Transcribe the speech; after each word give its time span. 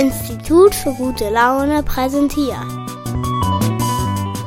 Institut 0.00 0.74
für 0.74 0.94
gute 0.94 1.28
Laune 1.28 1.82
präsentiert. 1.82 2.56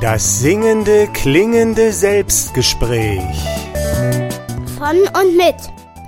Das 0.00 0.40
singende, 0.40 1.06
klingende 1.12 1.92
Selbstgespräch. 1.92 3.22
Von 4.76 4.96
und 5.16 5.36
mit 5.36 5.54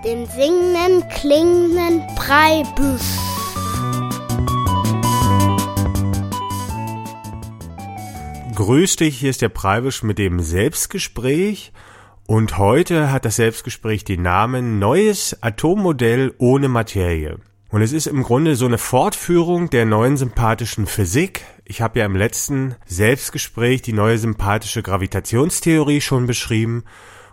dem 0.05 0.27
singenden, 0.27 1.09
klingenden 1.11 2.03
Breibüsch. 2.17 3.03
Grüß 8.57 8.97
dich, 8.97 9.17
hier 9.17 9.31
ist 9.31 9.43
der 9.43 9.49
Preibisch 9.49 10.03
mit 10.03 10.19
dem 10.19 10.41
Selbstgespräch. 10.41 11.73
Und 12.27 12.59
heute 12.59 13.13
hat 13.13 13.25
das 13.25 13.37
Selbstgespräch 13.37 14.03
den 14.03 14.23
Namen 14.23 14.81
Neues 14.81 15.41
Atommodell 15.41 16.35
ohne 16.39 16.69
Materie. 16.69 17.39
Und 17.69 17.83
es 17.83 17.93
ist 17.93 18.07
im 18.07 18.23
Grunde 18.23 18.55
so 18.55 18.67
eine 18.67 18.79
Fortführung 18.79 19.71
der 19.71 19.87
neuen 19.87 20.17
sympathischen 20.17 20.87
Physik. 20.87 21.45
Ich 21.65 21.81
habe 21.81 21.99
ja 21.99 22.07
im 22.07 22.15
letzten 22.15 22.77
Selbstgespräch 22.87 23.83
die 23.83 23.93
neue 23.93 24.19
sympathische 24.19 24.83
Gravitationstheorie 24.83 26.01
schon 26.01 26.27
beschrieben. 26.27 26.85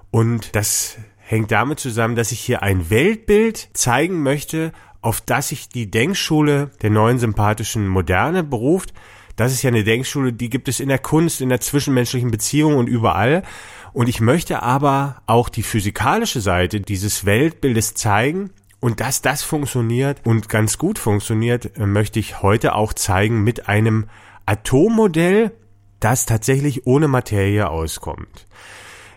Und 0.09 0.55
das 0.55 0.97
hängt 1.17 1.51
damit 1.51 1.79
zusammen, 1.79 2.15
dass 2.15 2.31
ich 2.31 2.39
hier 2.39 2.63
ein 2.63 2.89
Weltbild 2.89 3.69
zeigen 3.73 4.23
möchte, 4.23 4.71
auf 5.01 5.21
das 5.21 5.49
sich 5.49 5.69
die 5.69 5.91
Denkschule 5.91 6.71
der 6.81 6.89
neuen 6.89 7.19
sympathischen 7.19 7.87
Moderne 7.87 8.43
beruft. 8.43 8.93
Das 9.35 9.51
ist 9.51 9.61
ja 9.63 9.69
eine 9.69 9.83
Denkschule, 9.83 10.33
die 10.33 10.49
gibt 10.49 10.67
es 10.67 10.79
in 10.79 10.89
der 10.89 10.99
Kunst, 10.99 11.41
in 11.41 11.49
der 11.49 11.59
zwischenmenschlichen 11.59 12.31
Beziehung 12.31 12.77
und 12.77 12.87
überall. 12.87 13.43
Und 13.91 14.09
ich 14.09 14.19
möchte 14.19 14.63
aber 14.63 15.21
auch 15.27 15.49
die 15.49 15.63
physikalische 15.63 16.41
Seite 16.41 16.81
dieses 16.81 17.25
Weltbildes 17.25 17.93
zeigen. 17.93 18.49
Und 18.83 18.99
dass 18.99 19.21
das 19.21 19.43
funktioniert 19.43 20.19
und 20.25 20.49
ganz 20.49 20.77
gut 20.77 20.99
funktioniert, 20.99 21.77
äh, 21.77 21.85
möchte 21.85 22.19
ich 22.19 22.41
heute 22.41 22.75
auch 22.75 22.91
zeigen 22.91 23.41
mit 23.41 23.69
einem 23.69 24.07
Atommodell, 24.45 25.53
das 26.01 26.25
tatsächlich 26.25 26.85
ohne 26.85 27.07
Materie 27.07 27.69
auskommt. 27.69 28.45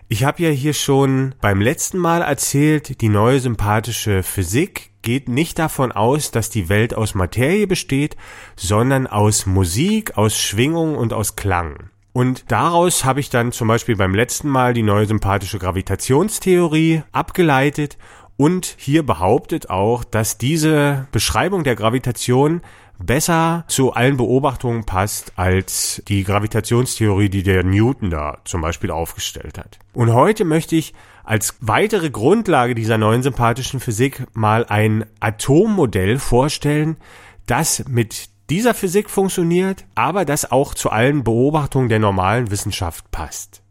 Ich 0.07 0.23
habe 0.23 0.41
ja 0.41 0.49
hier 0.51 0.73
schon 0.73 1.35
beim 1.41 1.59
letzten 1.59 1.97
Mal 1.97 2.21
erzählt, 2.21 3.01
die 3.01 3.09
neue 3.09 3.41
sympathische 3.41 4.23
Physik 4.23 4.91
geht 5.01 5.27
nicht 5.27 5.59
davon 5.59 5.91
aus, 5.91 6.31
dass 6.31 6.49
die 6.49 6.69
Welt 6.69 6.93
aus 6.93 7.13
Materie 7.13 7.67
besteht, 7.67 8.15
sondern 8.55 9.05
aus 9.05 9.45
Musik, 9.47 10.17
aus 10.17 10.37
Schwingung 10.37 10.95
und 10.95 11.11
aus 11.11 11.35
Klang. 11.35 11.89
Und 12.13 12.51
daraus 12.51 13.05
habe 13.05 13.19
ich 13.19 13.29
dann 13.29 13.51
zum 13.51 13.67
Beispiel 13.67 13.95
beim 13.95 14.15
letzten 14.15 14.47
Mal 14.47 14.73
die 14.73 14.81
neue 14.81 15.05
sympathische 15.05 15.59
Gravitationstheorie 15.59 17.03
abgeleitet 17.11 17.97
und 18.37 18.75
hier 18.77 19.03
behauptet 19.03 19.69
auch, 19.69 20.03
dass 20.03 20.37
diese 20.37 21.07
Beschreibung 21.11 21.63
der 21.63 21.75
Gravitation 21.75 22.61
besser 22.99 23.65
zu 23.67 23.93
allen 23.93 24.17
Beobachtungen 24.17 24.85
passt 24.85 25.33
als 25.35 26.01
die 26.07 26.23
Gravitationstheorie, 26.23 27.29
die 27.29 27.43
der 27.43 27.63
Newton 27.63 28.09
da 28.09 28.37
zum 28.45 28.61
Beispiel 28.61 28.91
aufgestellt 28.91 29.57
hat. 29.57 29.79
Und 29.93 30.13
heute 30.13 30.45
möchte 30.45 30.75
ich 30.75 30.93
als 31.23 31.55
weitere 31.59 32.09
Grundlage 32.09 32.73
dieser 32.73 32.97
neuen 32.97 33.21
sympathischen 33.21 33.79
Physik 33.79 34.25
mal 34.33 34.65
ein 34.65 35.05
Atommodell 35.19 36.19
vorstellen, 36.19 36.97
das 37.45 37.85
mit 37.87 38.29
dieser 38.49 38.73
Physik 38.73 39.09
funktioniert, 39.09 39.85
aber 39.95 40.23
das 40.23 40.51
auch 40.51 40.73
zu 40.73 40.89
allen 40.89 41.23
Beobachtungen 41.23 41.89
der 41.89 41.99
normalen 41.99 42.49
Wissenschaft 42.49 43.11
passt. 43.11 43.61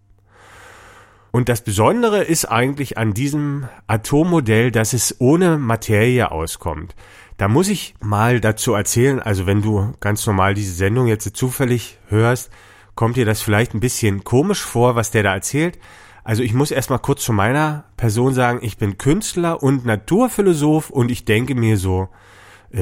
Und 1.31 1.49
das 1.49 1.63
Besondere 1.63 2.23
ist 2.23 2.47
eigentlich 2.47 2.99
an 2.99 3.13
diesem 3.13 3.69
Atommodell, 3.87 4.71
dass 4.71 4.93
es 4.93 5.17
ohne 5.19 5.59
Materie 5.59 6.31
auskommt. 6.31 6.95
Da 7.37 7.49
muss 7.49 7.69
ich 7.69 7.95
mal 8.01 8.41
dazu 8.41 8.73
erzählen, 8.73 9.21
also 9.21 9.47
wenn 9.47 9.61
du 9.61 9.93
ganz 10.01 10.27
normal 10.27 10.55
diese 10.55 10.73
Sendung 10.73 11.07
jetzt 11.07 11.37
zufällig 11.37 11.99
hörst, 12.09 12.51
kommt 12.95 13.17
dir 13.17 13.27
das 13.27 13.43
vielleicht 13.43 13.75
ein 13.75 13.81
bisschen 13.81 14.25
komisch 14.25 14.63
vor, 14.63 14.97
was 14.97 15.11
der 15.11 15.23
da 15.23 15.35
erzählt. 15.35 15.79
Also 16.25 16.43
ich 16.43 16.55
muss 16.55 16.71
erstmal 16.71 16.99
kurz 16.99 17.23
zu 17.23 17.33
meiner 17.33 17.85
Person 17.97 18.33
sagen, 18.33 18.59
ich 18.63 18.79
bin 18.79 18.99
Künstler 18.99 19.63
und 19.63 19.85
Naturphilosoph 19.85 20.91
und 20.91 21.11
ich 21.11 21.25
denke 21.25 21.55
mir 21.55 21.77
so, 21.77 22.09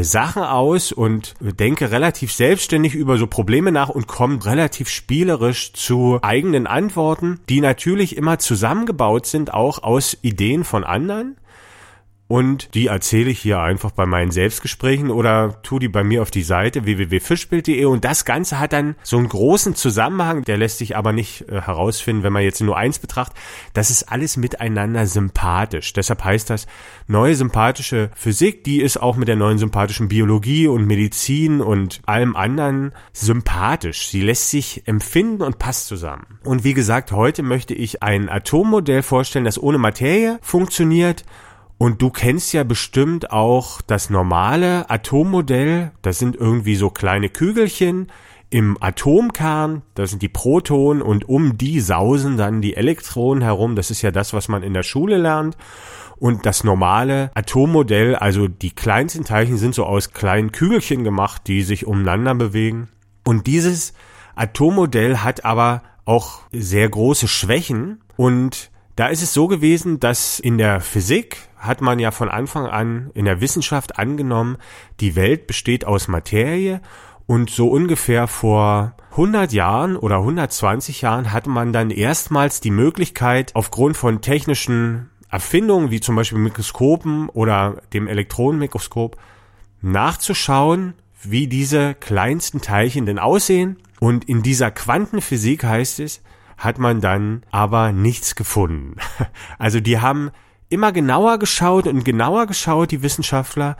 Sachen 0.03 0.43
aus 0.43 0.91
und 0.93 1.35
denke 1.41 1.91
relativ 1.91 2.33
selbstständig 2.33 2.95
über 2.95 3.17
so 3.17 3.27
Probleme 3.27 3.71
nach 3.71 3.89
und 3.89 4.09
komme 4.09 4.45
relativ 4.45 4.89
spielerisch 4.89 5.73
zu 5.73 6.19
eigenen 6.23 6.67
Antworten, 6.67 7.41
die 7.49 7.61
natürlich 7.61 8.17
immer 8.17 8.39
zusammengebaut 8.39 9.27
sind, 9.27 9.55
auch 9.55 9.83
aus 9.83 10.17
Ideen 10.23 10.65
von 10.65 10.85
anderen. 10.85 11.37
Und 12.27 12.75
die 12.75 12.87
erzähle 12.87 13.31
ich 13.31 13.39
hier 13.39 13.61
einfach 13.61 13.91
bei 13.91 14.07
meinen 14.07 14.31
Selbstgesprächen 14.31 15.11
oder 15.11 15.61
tu 15.63 15.79
die 15.79 15.89
bei 15.89 16.03
mir 16.03 16.23
auf 16.23 16.31
die 16.31 16.43
Seite 16.43 16.87
www.fischbild.de 16.87 17.85
und 17.85 18.05
das 18.05 18.25
Ganze 18.25 18.59
hat 18.59 18.73
dann 18.73 18.97
so 19.03 19.19
einen 19.19 19.29
großen 19.29 19.75
Zusammenhang, 19.75 20.43
der 20.43 20.57
lässt 20.57 20.79
sich 20.79 20.97
aber 20.97 21.13
nicht 21.13 21.43
äh, 21.51 21.61
herausfinden, 21.61 22.23
wenn 22.23 22.33
man 22.33 22.43
jetzt 22.43 22.63
nur 22.63 22.79
eins 22.79 22.99
betrachtet. 22.99 23.37
Das 23.75 23.91
ist 23.91 24.11
alles 24.11 24.39
miteinander 24.39 25.07
sympathisch. 25.07 25.93
Deshalb 25.93 26.25
heißt 26.25 26.49
das 26.49 26.67
neue 27.07 27.35
sympathische 27.35 28.11
Physik, 28.15 28.65
die 28.65 28.81
ist 28.81 28.97
auch 28.97 29.17
mit 29.17 29.29
der 29.29 29.37
neuen 29.37 29.59
sympathischen 29.59 30.09
Biologie 30.09 30.67
und 30.67 30.87
Medizin 30.87 31.61
und 31.61 32.01
allem 32.07 32.37
anderen 32.37 32.93
sympathisch. 33.13 34.09
Sie 34.09 34.23
lässt 34.23 34.49
sich 34.49 34.89
empfinden 34.89 35.43
und 35.43 35.59
passt 35.59 35.89
zusammen. 35.89 36.39
Und 36.43 36.65
wie 36.65 36.75
gesagt, 36.75 37.13
heute 37.13 37.43
möchte 37.43 37.75
ich 37.75 38.03
ein 38.03 38.31
Atommodell 38.31 39.03
vorstellen, 39.03 39.45
das 39.45 39.63
ohne 39.63 39.77
Materie 39.77 40.39
funktioniert 40.41 41.25
und 41.79 42.01
du 42.01 42.11
kennst 42.11 42.53
ja 42.53 42.65
bestimmt 42.65 43.31
auch 43.31 43.81
das 43.83 44.11
normale 44.11 44.89
Atommodell. 44.89 45.91
Das 46.03 46.19
sind 46.19 46.37
irgendwie 46.37 46.77
so 46.77 46.91
kleine 46.91 47.29
Kügelchen 47.29 48.11
im 48.51 48.79
Atomkern. 48.81 49.83
Das 49.95 50.11
sind 50.11 50.23
die 50.23 50.29
Protonen 50.29 51.03
und 51.03 51.29
um 51.29 51.59
die 51.59 51.81
sausen 51.81 52.37
dann 52.37 52.63
die 52.63 52.77
Elektronen 52.77 53.43
herum. 53.43 53.75
Das 53.75 53.91
ist 53.91 54.03
ja 54.03 54.13
das, 54.13 54.33
was 54.33 54.49
man 54.49 54.63
in 54.63 54.73
der 54.73 54.85
Schule 54.85 55.19
lernt. 55.19 55.57
Und 56.17 56.47
das 56.47 56.63
normale 56.63 57.33
Atommodell, 57.35 58.15
also 58.15 58.47
die 58.47 58.71
kleinsten 58.71 59.25
Teilchen 59.25 59.59
sind 59.59 59.75
so 59.75 59.85
aus 59.85 60.13
kleinen 60.13 60.53
Kügelchen 60.53 61.03
gemacht, 61.03 61.43
die 61.49 61.63
sich 61.63 61.87
umeinander 61.87 62.37
bewegen. 62.37 62.89
Und 63.25 63.49
dieses 63.49 63.95
Atommodell 64.37 65.19
hat 65.19 65.45
aber 65.45 65.83
auch 66.05 66.43
sehr 66.53 66.89
große 66.89 67.27
Schwächen 67.29 68.01
und 68.17 68.71
da 68.97 69.09
ist 69.09 69.23
es 69.23 69.35
so 69.35 69.49
gewesen, 69.49 69.99
dass 69.99 70.39
in 70.39 70.57
der 70.59 70.81
Physik 70.81 71.49
hat 71.67 71.81
man 71.81 71.99
ja 71.99 72.11
von 72.11 72.29
Anfang 72.29 72.67
an 72.67 73.11
in 73.15 73.25
der 73.25 73.41
Wissenschaft 73.41 73.99
angenommen, 73.99 74.57
die 75.01 75.17
Welt 75.17 75.47
besteht 75.47 75.85
aus 75.85 76.09
Materie 76.09 76.81
und 77.27 77.51
so 77.51 77.69
ungefähr 77.69 78.27
vor 78.27 78.95
100 79.13 79.53
Jahren 79.53 79.97
oder 79.97 80.19
120 80.19 81.03
Jahren 81.03 81.33
hatte 81.33 81.49
man 81.49 81.73
dann 81.73 81.91
erstmals 81.91 82.61
die 82.61 82.71
Möglichkeit, 82.71 83.53
aufgrund 83.55 83.97
von 83.97 84.21
technischen 84.21 85.11
Erfindungen 85.31 85.91
wie 85.91 86.01
zum 86.01 86.17
Beispiel 86.17 86.39
Mikroskopen 86.39 87.29
oder 87.29 87.83
dem 87.93 88.09
Elektronenmikroskop 88.09 89.17
nachzuschauen, 89.81 90.95
wie 91.23 91.47
diese 91.47 91.95
kleinsten 91.95 92.61
Teilchen 92.61 93.07
denn 93.07 93.19
aussehen. 93.19 93.79
Und 94.01 94.25
in 94.29 94.43
dieser 94.43 94.71
Quantenphysik 94.71 95.65
heißt 95.65 96.01
es, 96.01 96.23
hat 96.59 96.79
man 96.79 97.01
dann 97.01 97.43
aber 97.51 97.93
nichts 97.93 98.35
gefunden. 98.35 98.97
Also 99.59 99.81
die 99.81 100.01
haben 100.01 100.31
immer 100.75 100.93
genauer 100.93 101.39
geschaut 101.39 101.87
und 101.87 102.05
genauer 102.05 102.47
geschaut, 102.47 102.91
die 102.91 103.03
Wissenschaftler, 103.03 103.77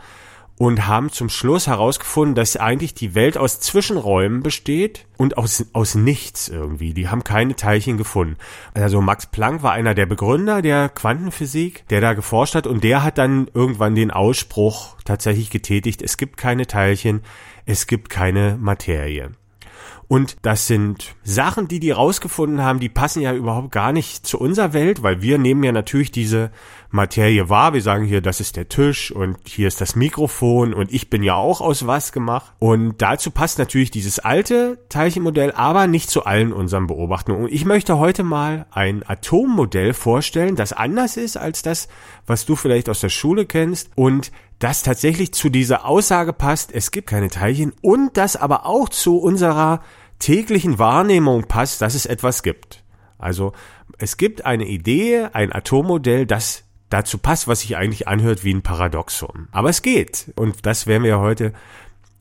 und 0.57 0.87
haben 0.87 1.11
zum 1.11 1.29
Schluss 1.29 1.67
herausgefunden, 1.67 2.35
dass 2.35 2.55
eigentlich 2.55 2.93
die 2.93 3.13
Welt 3.13 3.37
aus 3.37 3.59
Zwischenräumen 3.59 4.41
besteht 4.41 5.05
und 5.17 5.37
aus, 5.37 5.65
aus 5.73 5.95
nichts 5.95 6.47
irgendwie. 6.47 6.93
Die 6.93 7.09
haben 7.09 7.25
keine 7.25 7.55
Teilchen 7.55 7.97
gefunden. 7.97 8.37
Also 8.73 9.01
Max 9.01 9.25
Planck 9.25 9.63
war 9.63 9.73
einer 9.73 9.93
der 9.93 10.05
Begründer 10.05 10.61
der 10.61 10.87
Quantenphysik, 10.87 11.85
der 11.89 11.99
da 11.99 12.13
geforscht 12.13 12.55
hat 12.55 12.67
und 12.67 12.83
der 12.83 13.03
hat 13.03 13.17
dann 13.17 13.49
irgendwann 13.53 13.95
den 13.95 14.11
Ausspruch 14.11 14.95
tatsächlich 15.03 15.49
getätigt, 15.49 16.01
es 16.01 16.15
gibt 16.15 16.37
keine 16.37 16.67
Teilchen, 16.67 17.21
es 17.65 17.85
gibt 17.85 18.09
keine 18.09 18.57
Materie. 18.59 19.31
Und 20.07 20.37
das 20.43 20.67
sind 20.67 21.15
Sachen, 21.23 21.67
die 21.67 21.79
die 21.79 21.91
rausgefunden 21.91 22.61
haben, 22.61 22.79
die 22.79 22.89
passen 22.89 23.21
ja 23.21 23.33
überhaupt 23.33 23.71
gar 23.71 23.91
nicht 23.91 24.25
zu 24.25 24.39
unserer 24.39 24.73
Welt, 24.73 25.01
weil 25.01 25.21
wir 25.21 25.37
nehmen 25.37 25.63
ja 25.63 25.71
natürlich 25.71 26.11
diese 26.11 26.51
Materie 26.89 27.49
wahr. 27.49 27.73
Wir 27.73 27.81
sagen 27.81 28.05
hier, 28.05 28.21
das 28.21 28.39
ist 28.39 28.55
der 28.55 28.69
Tisch 28.69 29.11
und 29.11 29.37
hier 29.47 29.67
ist 29.67 29.81
das 29.81 29.95
Mikrofon 29.95 30.73
und 30.73 30.93
ich 30.93 31.09
bin 31.09 31.23
ja 31.23 31.35
auch 31.35 31.61
aus 31.61 31.87
was 31.87 32.11
gemacht. 32.11 32.53
Und 32.59 33.01
dazu 33.01 33.31
passt 33.31 33.59
natürlich 33.59 33.91
dieses 33.91 34.19
alte 34.19 34.79
Teilchenmodell, 34.89 35.51
aber 35.51 35.87
nicht 35.87 36.09
zu 36.09 36.25
allen 36.25 36.53
unseren 36.53 36.87
Beobachtungen. 36.87 37.43
Und 37.43 37.51
ich 37.51 37.65
möchte 37.65 37.97
heute 37.97 38.23
mal 38.23 38.65
ein 38.71 39.03
Atommodell 39.07 39.93
vorstellen, 39.93 40.55
das 40.55 40.73
anders 40.73 41.17
ist 41.17 41.37
als 41.37 41.61
das, 41.61 41.87
was 42.25 42.45
du 42.45 42.55
vielleicht 42.55 42.89
aus 42.89 43.01
der 43.01 43.09
Schule 43.09 43.45
kennst 43.45 43.89
und 43.95 44.31
das 44.59 44.83
tatsächlich 44.83 45.33
zu 45.33 45.49
dieser 45.49 45.85
Aussage 45.85 46.33
passt, 46.33 46.71
es 46.73 46.91
gibt 46.91 47.09
keine 47.09 47.29
Teilchen 47.29 47.73
und 47.81 48.15
das 48.17 48.35
aber 48.35 48.65
auch 48.65 48.89
zu 48.89 49.17
unserer 49.17 49.81
täglichen 50.19 50.79
Wahrnehmung 50.79 51.43
passt, 51.43 51.81
dass 51.81 51.93
es 51.93 52.05
etwas 52.05 52.41
gibt. 52.41 52.83
Also 53.17 53.53
es 53.97 54.17
gibt 54.17 54.45
eine 54.45 54.65
Idee, 54.65 55.27
ein 55.33 55.51
Atommodell, 55.51 56.25
das 56.25 56.64
dazu 56.95 57.17
passt, 57.17 57.47
was 57.49 57.59
sich 57.59 57.75
eigentlich 57.75 58.07
anhört 58.07 58.45
wie 58.45 58.53
ein 58.53 58.61
Paradoxon. 58.61 59.49
Aber 59.51 59.69
es 59.69 59.81
geht. 59.81 60.31
Und 60.35 60.65
das 60.65 60.87
werden 60.87 61.03
wir 61.03 61.19
heute 61.19 61.51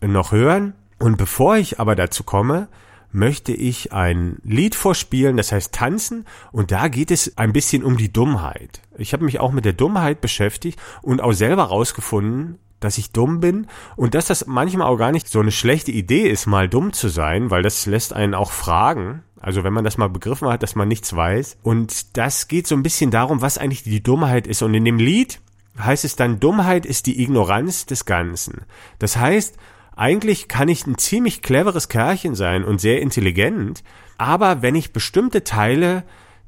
noch 0.00 0.32
hören. 0.32 0.74
Und 0.98 1.16
bevor 1.16 1.56
ich 1.56 1.78
aber 1.78 1.94
dazu 1.94 2.24
komme, 2.24 2.68
möchte 3.12 3.52
ich 3.52 3.92
ein 3.92 4.38
Lied 4.42 4.74
vorspielen, 4.74 5.36
das 5.36 5.52
heißt 5.52 5.72
tanzen 5.72 6.26
und 6.50 6.72
da 6.72 6.88
geht 6.88 7.12
es 7.12 7.38
ein 7.38 7.52
bisschen 7.52 7.84
um 7.84 7.96
die 7.96 8.12
Dummheit. 8.12 8.80
Ich 8.98 9.12
habe 9.12 9.24
mich 9.24 9.38
auch 9.38 9.52
mit 9.52 9.64
der 9.64 9.72
Dummheit 9.72 10.20
beschäftigt 10.20 10.80
und 11.00 11.20
auch 11.20 11.32
selber 11.32 11.62
rausgefunden, 11.64 12.58
dass 12.80 12.98
ich 12.98 13.12
dumm 13.12 13.38
bin 13.38 13.68
und 13.94 14.14
dass 14.14 14.26
das 14.26 14.46
manchmal 14.46 14.88
auch 14.88 14.96
gar 14.96 15.12
nicht 15.12 15.28
so 15.28 15.38
eine 15.38 15.52
schlechte 15.52 15.92
Idee 15.92 16.28
ist, 16.28 16.46
mal 16.46 16.68
dumm 16.68 16.92
zu 16.92 17.08
sein, 17.08 17.50
weil 17.50 17.62
das 17.62 17.86
lässt 17.86 18.12
einen 18.12 18.34
auch 18.34 18.50
fragen. 18.50 19.22
Also 19.44 19.62
wenn 19.62 19.74
man 19.74 19.84
das 19.84 19.98
mal 19.98 20.08
begriffen 20.08 20.48
hat, 20.48 20.62
dass 20.62 20.74
man 20.74 20.88
nichts 20.88 21.14
weiß. 21.14 21.58
Und 21.62 22.16
das 22.16 22.48
geht 22.48 22.66
so 22.66 22.74
ein 22.74 22.82
bisschen 22.82 23.10
darum, 23.10 23.42
was 23.42 23.58
eigentlich 23.58 23.82
die 23.82 24.02
Dummheit 24.02 24.46
ist. 24.46 24.62
Und 24.62 24.72
in 24.72 24.86
dem 24.86 24.96
Lied 24.96 25.38
heißt 25.78 26.06
es 26.06 26.16
dann, 26.16 26.40
Dummheit 26.40 26.86
ist 26.86 27.04
die 27.04 27.22
Ignoranz 27.22 27.84
des 27.84 28.06
Ganzen. 28.06 28.62
Das 28.98 29.18
heißt, 29.18 29.58
eigentlich 29.96 30.48
kann 30.48 30.70
ich 30.70 30.86
ein 30.86 30.96
ziemlich 30.96 31.42
cleveres 31.42 31.90
Kerlchen 31.90 32.34
sein 32.34 32.64
und 32.64 32.80
sehr 32.80 33.02
intelligent, 33.02 33.84
aber 34.16 34.62
wenn 34.62 34.76
ich 34.76 34.94
bestimmte 34.94 35.44
Teile 35.44 36.04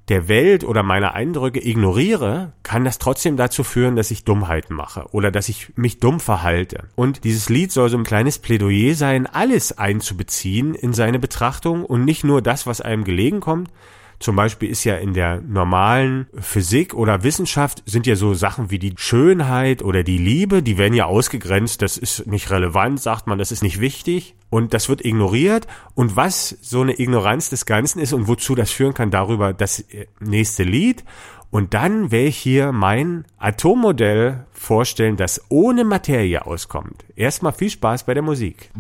der 0.09 0.29
Welt 0.29 0.65
oder 0.65 0.83
meiner 0.83 1.15
Eindrücke 1.15 1.67
ignoriere, 1.67 2.53
kann 2.63 2.85
das 2.85 2.99
trotzdem 2.99 3.37
dazu 3.37 3.65
führen, 3.65 3.97
dass 3.97 4.11
ich 4.11 4.25
Dummheiten 4.25 4.75
mache 4.75 5.07
oder 5.11 5.31
dass 5.31 5.49
ich 5.49 5.73
mich 5.77 5.99
dumm 5.99 6.21
verhalte. 6.21 6.85
Und 6.95 7.25
dieses 7.25 7.49
Lied 7.49 7.73
soll 7.73 7.89
so 7.89 7.99
ein 7.99 8.05
kleines 8.05 8.39
Plädoyer 8.39 8.95
sein, 8.95 9.27
alles 9.27 9.77
einzubeziehen 9.77 10.75
in 10.75 10.93
seine 10.93 11.19
Betrachtung 11.19 11.85
und 11.85 12.05
nicht 12.05 12.23
nur 12.23 12.41
das, 12.41 12.67
was 12.67 12.81
einem 12.81 13.05
gelegen 13.05 13.41
kommt, 13.41 13.71
zum 14.19 14.37
Beispiel 14.37 14.71
ist 14.71 14.85
ja 14.85 14.97
in 14.97 15.13
der 15.13 15.41
normalen 15.41 16.27
Physik 16.39 16.95
oder 16.95 17.23
Wissenschaft 17.23 17.83
sind 17.87 18.07
ja 18.07 18.17
so 18.17 18.35
Sachen 18.35 18.71
wie 18.71 18.79
die 18.79 18.95
Schönheit 18.97 19.83
oder 19.83 20.03
die 20.03 20.19
Liebe, 20.19 20.63
die 20.63 20.79
werden 20.79 20.95
ja 20.95 21.05
ausgegrenzt, 21.05 21.83
das 21.83 21.97
ist 21.97 22.27
nicht 22.27 22.51
relevant, 22.51 23.01
sagt 23.01 23.27
man, 23.27 23.39
das 23.39 23.53
ist 23.53 23.63
nicht 23.63 23.81
wichtig 23.81 24.35
und 24.49 24.73
das 24.75 24.89
wird 24.89 25.05
ignoriert. 25.05 25.67
Und 25.95 26.17
was 26.17 26.57
so 26.63 26.81
eine 26.81 26.99
Ignoranz 26.99 27.51
des 27.51 27.67
Ganzen 27.67 28.01
ist 28.01 28.13
und 28.13 28.29
wozu 28.29 28.55
das 28.55 28.71
führen 28.71 28.95
kann, 28.95 29.11
darüber 29.11 29.53
das 29.53 29.85
nächste 30.21 30.63
Lied. 30.63 31.05
Und 31.51 31.75
dann 31.75 32.11
werde 32.11 32.27
ich 32.27 32.37
hier 32.37 32.73
mein 32.73 33.25
Atommodell 33.39 34.47
vorstellen, 34.53 35.17
das 35.17 35.43
ohne 35.49 35.85
Materie 35.85 36.45
auskommt. 36.45 37.05
Erstmal 37.15 37.53
viel 37.53 37.71
Spaß 37.71 38.05
bei 38.05 38.15
der 38.15 38.23
Musik. 38.23 38.71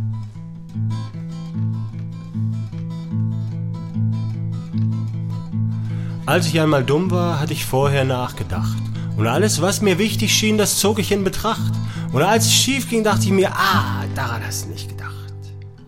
Als 6.26 6.48
ich 6.48 6.60
einmal 6.60 6.84
dumm 6.84 7.12
war, 7.12 7.38
hatte 7.38 7.52
ich 7.52 7.64
vorher 7.64 8.04
nachgedacht. 8.04 8.76
Und 9.16 9.28
alles, 9.28 9.62
was 9.62 9.80
mir 9.80 9.98
wichtig 9.98 10.34
schien, 10.34 10.58
das 10.58 10.78
zog 10.78 10.98
ich 10.98 11.12
in 11.12 11.22
Betracht. 11.22 11.72
Und 12.12 12.22
als 12.22 12.46
es 12.46 12.54
schief 12.54 12.90
ging, 12.90 13.04
dachte 13.04 13.26
ich 13.26 13.30
mir, 13.30 13.52
ah, 13.52 14.04
daran 14.16 14.42
hast 14.44 14.64
du 14.64 14.70
nicht 14.70 14.88
gedacht. 14.88 15.12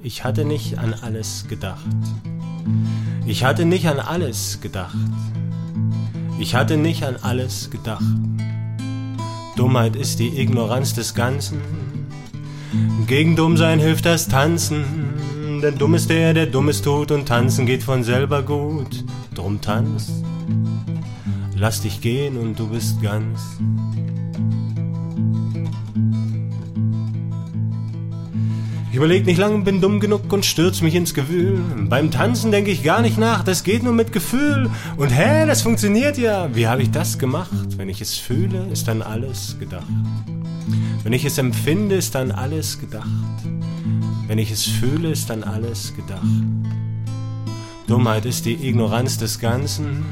Ich 0.02 0.22
hatte 0.22 0.44
nicht 0.44 0.78
an 0.78 0.94
alles 1.02 1.46
gedacht. 1.48 1.84
Ich 3.26 3.42
hatte 3.42 3.64
nicht 3.64 3.86
an 3.88 3.98
alles 3.98 4.60
gedacht. 4.60 4.96
Ich 6.38 6.54
hatte 6.54 6.76
nicht 6.76 7.02
an 7.02 7.16
alles 7.20 7.68
gedacht. 7.70 8.04
Dummheit 9.56 9.96
ist 9.96 10.20
die 10.20 10.40
Ignoranz 10.40 10.94
des 10.94 11.14
Ganzen. 11.14 11.60
Gegen 13.08 13.34
Dummsein 13.34 13.80
hilft 13.80 14.06
das 14.06 14.28
Tanzen. 14.28 14.84
Denn 15.60 15.76
dumm 15.76 15.94
ist 15.94 16.08
der, 16.08 16.34
der 16.34 16.46
Dummes 16.46 16.82
tut 16.82 17.10
und 17.10 17.26
tanzen 17.26 17.66
geht 17.66 17.82
von 17.82 18.04
selber 18.04 18.42
gut. 18.42 19.04
Drum 19.34 19.60
tanz, 19.60 20.22
lass 21.58 21.82
dich 21.82 22.00
gehen 22.00 22.36
und 22.36 22.58
du 22.58 22.68
bist 22.68 23.02
ganz. 23.02 23.40
Ich 28.90 28.96
überleg 28.96 29.26
nicht 29.26 29.38
lang, 29.38 29.64
bin 29.64 29.80
dumm 29.80 30.00
genug 30.00 30.32
und 30.32 30.44
stürz 30.44 30.80
mich 30.80 30.94
ins 30.94 31.14
Gewühl. 31.14 31.60
Beim 31.88 32.10
Tanzen 32.10 32.50
denk 32.50 32.68
ich 32.68 32.82
gar 32.82 33.02
nicht 33.02 33.18
nach, 33.18 33.44
das 33.44 33.62
geht 33.62 33.82
nur 33.82 33.92
mit 33.92 34.12
Gefühl. 34.12 34.70
Und 34.96 35.10
hä, 35.10 35.46
das 35.46 35.62
funktioniert 35.62 36.16
ja. 36.18 36.54
Wie 36.54 36.66
habe 36.66 36.82
ich 36.82 36.90
das 36.90 37.18
gemacht? 37.18 37.76
Wenn 37.76 37.88
ich 37.88 38.00
es 38.00 38.16
fühle, 38.16 38.66
ist 38.72 38.88
dann 38.88 39.02
alles 39.02 39.56
gedacht. 39.60 39.84
Wenn 41.02 41.12
ich 41.12 41.24
es 41.24 41.38
empfinde, 41.38 41.96
ist 41.96 42.14
dann 42.14 42.30
alles 42.30 42.80
gedacht. 42.80 43.06
Wenn 44.26 44.38
ich 44.38 44.50
es 44.50 44.64
fühle, 44.64 45.10
ist 45.10 45.30
dann 45.30 45.44
alles 45.44 45.94
gedacht. 45.94 46.22
Dummheit 47.86 48.26
ist 48.26 48.46
die 48.46 48.68
Ignoranz 48.68 49.18
des 49.18 49.38
Ganzen. 49.38 50.04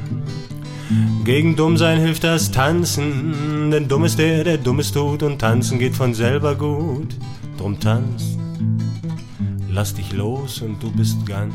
Gegen 1.25 1.57
Dummsein 1.57 1.99
hilft 1.99 2.25
das 2.25 2.51
Tanzen, 2.51 3.71
denn 3.71 3.89
dumm 3.89 4.05
ist 4.05 4.19
der, 4.19 4.45
der 4.45 4.59
Dummes 4.59 4.93
tut 4.93 5.23
und 5.23 5.41
tanzen 5.41 5.79
geht 5.79 5.97
von 5.97 6.15
selber 6.15 6.55
gut. 6.55 7.17
Drum 7.59 7.81
tanz, 7.81 8.37
lass 9.69 9.95
dich 9.95 10.13
los 10.13 10.63
und 10.63 10.83
du 10.83 10.93
bist 10.93 11.27
ganz. 11.27 11.55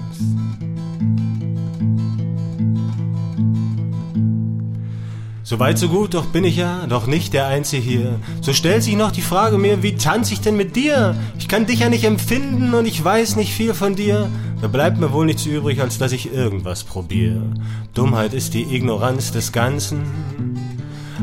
So 5.44 5.60
weit, 5.60 5.78
so 5.78 5.90
gut, 5.90 6.14
doch 6.14 6.28
bin 6.28 6.46
ich 6.46 6.56
ja 6.56 6.86
doch 6.88 7.08
nicht 7.08 7.34
der 7.34 7.48
Einzige 7.48 7.84
hier. 7.84 8.20
So 8.42 8.54
stellt 8.54 8.84
sich 8.84 8.96
noch 8.96 9.12
die 9.12 9.22
Frage 9.22 9.58
mir, 9.58 9.84
wie 9.84 9.96
tanze 9.96 10.34
ich 10.34 10.40
denn 10.40 10.56
mit 10.56 10.78
dir? 10.78 11.16
Ich 11.40 11.50
kann 11.50 11.66
dich 11.66 11.80
ja 11.80 11.90
nicht 11.90 12.06
empfinden 12.06 12.74
und 12.74 12.86
ich 12.86 13.04
weiß 13.04 13.36
nicht 13.36 13.54
viel 13.54 13.74
von 13.74 13.96
dir. 13.96 14.30
Da 14.62 14.68
bleibt 14.68 15.00
mir 15.00 15.12
wohl 15.12 15.26
nichts 15.26 15.48
übrig, 15.48 15.82
als 15.82 15.98
dass 15.98 16.12
ich 16.12 16.32
irgendwas 16.32 16.84
probiere. 16.84 17.42
Dummheit 17.96 18.34
ist 18.36 18.54
die 18.54 18.76
Ignoranz 18.76 19.32
des 19.32 19.52
Ganzen. 19.52 20.04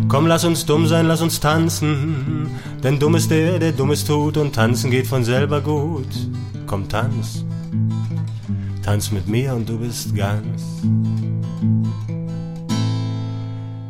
Komm, 0.09 0.27
lass 0.27 0.45
uns 0.45 0.67
dumm 0.67 0.89
sein, 0.89 1.07
lass 1.07 1.21
uns 1.21 1.39
tanzen. 1.39 2.51
Denn 2.83 2.99
dumm 2.99 3.15
ist 3.15 3.31
der, 3.31 3.61
der 3.61 3.73
Dummes 3.73 4.05
tut 4.05 4.37
und 4.37 4.55
tanzen 4.57 4.91
geht 4.91 5.07
von 5.07 5.23
selber 5.23 5.61
gut. 5.61 6.09
Komm, 6.67 6.89
tanz. 6.89 7.45
Tanz 8.85 9.13
mit 9.13 9.29
mir 9.29 9.55
und 9.55 9.69
du 9.69 9.79
bist 9.79 10.17
ganz. 10.17 10.63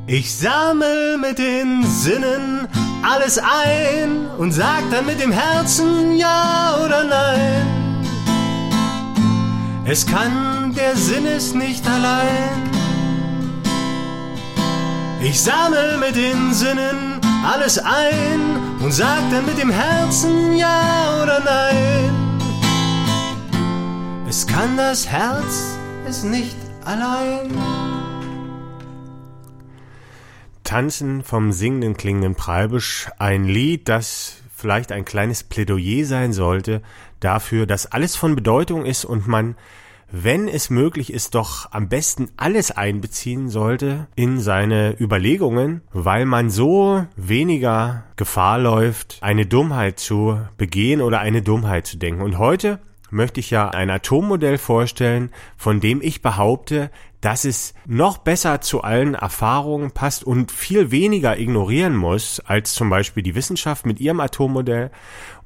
Ich 0.07 0.35
sammel 0.35 1.17
mit 1.19 1.39
den 1.39 1.85
Sinnen 1.85 2.69
alles 3.03 3.39
ein 3.39 4.27
und 4.37 4.53
sag 4.53 4.91
dann 4.91 5.07
mit 5.07 5.21
dem 5.21 5.33
Herzen 5.33 6.19
ja 6.19 6.77
oder 6.85 7.05
nein. 7.05 7.88
Es 9.91 10.05
kann, 10.05 10.75
der 10.75 10.95
Sinn 10.97 11.25
ist 11.25 11.55
nicht 11.55 11.87
allein. 11.89 12.71
Ich 15.23 15.41
sammel 15.41 15.97
mit 15.97 16.15
den 16.15 16.53
Sinnen 16.53 17.19
alles 17.43 17.79
ein 17.79 18.81
und 18.83 18.93
sag 18.93 19.31
dann 19.31 19.47
mit 19.47 19.59
dem 19.59 19.71
Herzen 19.71 20.59
ja 20.59 21.23
oder 21.23 21.41
nein. 21.43 22.11
Es 24.29 24.47
kann 24.47 24.77
das 24.77 25.09
Herz 25.09 25.79
es 26.07 26.23
nicht 26.23 26.57
allein. 26.85 27.51
Tanzen 30.65 31.23
vom 31.23 31.51
singenden 31.51 31.97
klingenden 31.97 32.35
Preibisch, 32.35 33.09
ein 33.19 33.45
Lied, 33.45 33.89
das 33.89 34.43
vielleicht 34.55 34.93
ein 34.93 35.07
kleines 35.07 35.45
Plädoyer 35.45 36.05
sein 36.05 36.35
sollte 36.35 36.83
dafür, 37.21 37.67
dass 37.67 37.87
alles 37.87 38.17
von 38.17 38.35
Bedeutung 38.35 38.85
ist 38.85 39.05
und 39.05 39.27
man, 39.27 39.57
wenn 40.11 40.49
es 40.49 40.71
möglich 40.71 41.13
ist, 41.13 41.35
doch 41.35 41.71
am 41.73 41.89
besten 41.89 42.31
alles 42.37 42.71
einbeziehen 42.71 43.49
sollte 43.49 44.07
in 44.17 44.41
seine 44.41 44.97
Überlegungen, 44.99 45.83
weil 45.93 46.25
man 46.25 46.51
so 46.51 47.07
weniger 47.17 48.05
Gefahr 48.17 48.59
läuft, 48.59 49.19
eine 49.21 49.47
Dummheit 49.47 49.99
zu 49.99 50.41
begehen 50.57 51.03
oder 51.03 51.21
eine 51.21 51.43
Dummheit 51.43 51.87
zu 51.87 51.99
denken. 51.99 52.23
Und 52.23 52.39
heute 52.39 52.81
möchte 53.11 53.41
ich 53.41 53.51
ja 53.51 53.69
ein 53.69 53.91
Atommodell 53.91 54.59
vorstellen, 54.59 55.31
von 55.57 55.81
dem 55.81 56.01
ich 56.03 56.23
behaupte, 56.23 56.91
dass 57.21 57.45
es 57.45 57.75
noch 57.87 58.19
besser 58.19 58.61
zu 58.61 58.83
allen 58.83 59.15
Erfahrungen 59.15 59.91
passt 59.91 60.23
und 60.25 60.53
viel 60.53 60.91
weniger 60.91 61.39
ignorieren 61.39 61.97
muss 61.97 62.41
als 62.41 62.75
zum 62.75 62.91
Beispiel 62.91 63.23
die 63.23 63.35
Wissenschaft 63.35 63.87
mit 63.87 63.99
ihrem 64.01 64.21
Atommodell. 64.21 64.91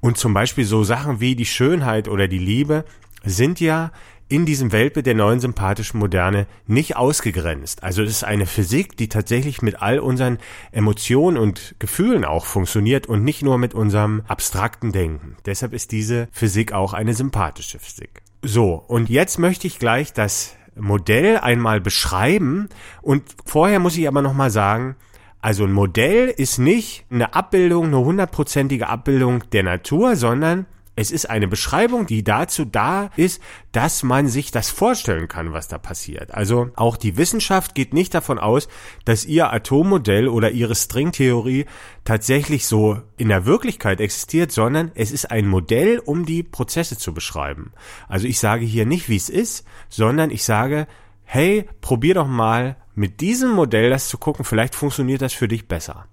Und 0.00 0.18
zum 0.18 0.34
Beispiel 0.34 0.64
so 0.64 0.84
Sachen 0.84 1.20
wie 1.20 1.34
die 1.34 1.46
Schönheit 1.46 2.08
oder 2.08 2.28
die 2.28 2.38
Liebe 2.38 2.84
sind 3.24 3.60
ja 3.60 3.92
in 4.32 4.46
diesem 4.46 4.72
Weltbild 4.72 5.04
der 5.04 5.14
neuen 5.14 5.40
sympathischen 5.40 6.00
Moderne 6.00 6.46
nicht 6.66 6.96
ausgegrenzt. 6.96 7.82
Also 7.82 8.02
es 8.02 8.08
ist 8.08 8.24
eine 8.24 8.46
Physik, 8.46 8.96
die 8.96 9.10
tatsächlich 9.10 9.60
mit 9.60 9.82
all 9.82 9.98
unseren 9.98 10.38
Emotionen 10.70 11.36
und 11.36 11.74
Gefühlen 11.78 12.24
auch 12.24 12.46
funktioniert 12.46 13.06
und 13.06 13.24
nicht 13.24 13.42
nur 13.42 13.58
mit 13.58 13.74
unserem 13.74 14.22
abstrakten 14.26 14.90
Denken. 14.90 15.36
Deshalb 15.44 15.74
ist 15.74 15.92
diese 15.92 16.28
Physik 16.32 16.72
auch 16.72 16.94
eine 16.94 17.12
sympathische 17.12 17.78
Physik. 17.78 18.22
So, 18.40 18.82
und 18.88 19.10
jetzt 19.10 19.38
möchte 19.38 19.66
ich 19.66 19.78
gleich 19.78 20.14
das 20.14 20.56
Modell 20.74 21.36
einmal 21.36 21.82
beschreiben 21.82 22.70
und 23.02 23.24
vorher 23.44 23.80
muss 23.80 23.98
ich 23.98 24.08
aber 24.08 24.22
nochmal 24.22 24.50
sagen, 24.50 24.96
also 25.42 25.64
ein 25.64 25.74
Modell 25.74 26.28
ist 26.28 26.56
nicht 26.56 27.04
eine 27.10 27.34
Abbildung, 27.34 27.88
eine 27.88 27.98
hundertprozentige 27.98 28.88
Abbildung 28.88 29.44
der 29.50 29.64
Natur, 29.64 30.16
sondern 30.16 30.64
Es 30.94 31.10
ist 31.10 31.30
eine 31.30 31.48
Beschreibung, 31.48 32.06
die 32.06 32.22
dazu 32.22 32.66
da 32.66 33.10
ist, 33.16 33.40
dass 33.72 34.02
man 34.02 34.28
sich 34.28 34.50
das 34.50 34.70
vorstellen 34.70 35.26
kann, 35.26 35.54
was 35.54 35.66
da 35.66 35.78
passiert. 35.78 36.34
Also 36.34 36.68
auch 36.76 36.98
die 36.98 37.16
Wissenschaft 37.16 37.74
geht 37.74 37.94
nicht 37.94 38.12
davon 38.12 38.38
aus, 38.38 38.68
dass 39.06 39.24
ihr 39.24 39.50
Atommodell 39.52 40.28
oder 40.28 40.50
ihre 40.50 40.74
Stringtheorie 40.74 41.64
tatsächlich 42.04 42.66
so 42.66 43.00
in 43.16 43.28
der 43.28 43.46
Wirklichkeit 43.46 44.00
existiert, 44.00 44.52
sondern 44.52 44.92
es 44.94 45.12
ist 45.12 45.30
ein 45.30 45.48
Modell, 45.48 45.98
um 45.98 46.26
die 46.26 46.42
Prozesse 46.42 46.98
zu 46.98 47.14
beschreiben. 47.14 47.72
Also 48.06 48.26
ich 48.26 48.38
sage 48.38 48.66
hier 48.66 48.84
nicht, 48.84 49.08
wie 49.08 49.16
es 49.16 49.30
ist, 49.30 49.64
sondern 49.88 50.30
ich 50.30 50.44
sage, 50.44 50.86
hey, 51.24 51.66
probier 51.80 52.14
doch 52.14 52.28
mal 52.28 52.76
mit 52.94 53.22
diesem 53.22 53.50
Modell 53.52 53.88
das 53.88 54.08
zu 54.08 54.18
gucken, 54.18 54.44
vielleicht 54.44 54.74
funktioniert 54.74 55.22
das 55.22 55.32
für 55.32 55.48
dich 55.48 55.66
besser. 55.66 56.06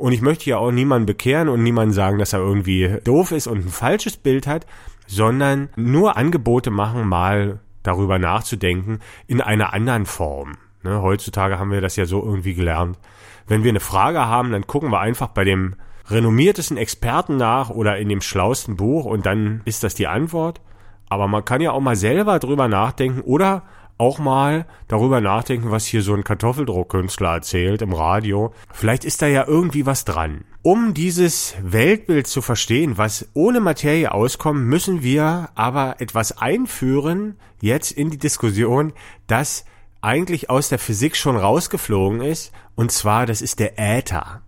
Und 0.00 0.12
ich 0.12 0.22
möchte 0.22 0.48
ja 0.48 0.56
auch 0.56 0.70
niemanden 0.70 1.04
bekehren 1.04 1.50
und 1.50 1.62
niemanden 1.62 1.92
sagen, 1.92 2.18
dass 2.18 2.32
er 2.32 2.38
irgendwie 2.38 2.96
doof 3.04 3.32
ist 3.32 3.46
und 3.46 3.66
ein 3.66 3.68
falsches 3.68 4.16
Bild 4.16 4.46
hat, 4.46 4.64
sondern 5.06 5.68
nur 5.76 6.16
Angebote 6.16 6.70
machen, 6.70 7.06
mal 7.06 7.60
darüber 7.82 8.18
nachzudenken 8.18 9.00
in 9.26 9.42
einer 9.42 9.74
anderen 9.74 10.06
Form. 10.06 10.56
Ne, 10.82 11.02
heutzutage 11.02 11.58
haben 11.58 11.70
wir 11.70 11.82
das 11.82 11.96
ja 11.96 12.06
so 12.06 12.24
irgendwie 12.24 12.54
gelernt. 12.54 12.98
Wenn 13.46 13.62
wir 13.62 13.68
eine 13.68 13.80
Frage 13.80 14.24
haben, 14.24 14.52
dann 14.52 14.66
gucken 14.66 14.90
wir 14.90 15.00
einfach 15.00 15.28
bei 15.28 15.44
dem 15.44 15.74
renommiertesten 16.08 16.78
Experten 16.78 17.36
nach 17.36 17.68
oder 17.68 17.98
in 17.98 18.08
dem 18.08 18.22
schlausten 18.22 18.78
Buch 18.78 19.04
und 19.04 19.26
dann 19.26 19.60
ist 19.66 19.84
das 19.84 19.94
die 19.94 20.06
Antwort. 20.06 20.62
Aber 21.10 21.28
man 21.28 21.44
kann 21.44 21.60
ja 21.60 21.72
auch 21.72 21.80
mal 21.80 21.96
selber 21.96 22.38
drüber 22.38 22.68
nachdenken 22.68 23.20
oder 23.20 23.64
auch 24.00 24.18
mal 24.18 24.66
darüber 24.88 25.20
nachdenken, 25.20 25.70
was 25.70 25.84
hier 25.84 26.02
so 26.02 26.14
ein 26.14 26.24
Kartoffeldruckkünstler 26.24 27.34
erzählt 27.34 27.82
im 27.82 27.92
Radio. 27.92 28.52
Vielleicht 28.72 29.04
ist 29.04 29.20
da 29.22 29.26
ja 29.26 29.46
irgendwie 29.46 29.86
was 29.86 30.04
dran. 30.04 30.44
Um 30.62 30.94
dieses 30.94 31.54
Weltbild 31.62 32.26
zu 32.26 32.42
verstehen, 32.42 32.98
was 32.98 33.28
ohne 33.34 33.60
Materie 33.60 34.12
auskommt, 34.12 34.64
müssen 34.64 35.02
wir 35.02 35.50
aber 35.54 36.00
etwas 36.00 36.38
einführen, 36.38 37.36
jetzt 37.60 37.92
in 37.92 38.10
die 38.10 38.18
Diskussion, 38.18 38.92
das 39.26 39.64
eigentlich 40.00 40.48
aus 40.48 40.70
der 40.70 40.78
Physik 40.78 41.14
schon 41.14 41.36
rausgeflogen 41.36 42.22
ist, 42.22 42.52
und 42.74 42.90
zwar 42.92 43.26
das 43.26 43.42
ist 43.42 43.58
der 43.58 43.78
Äther. 43.78 44.42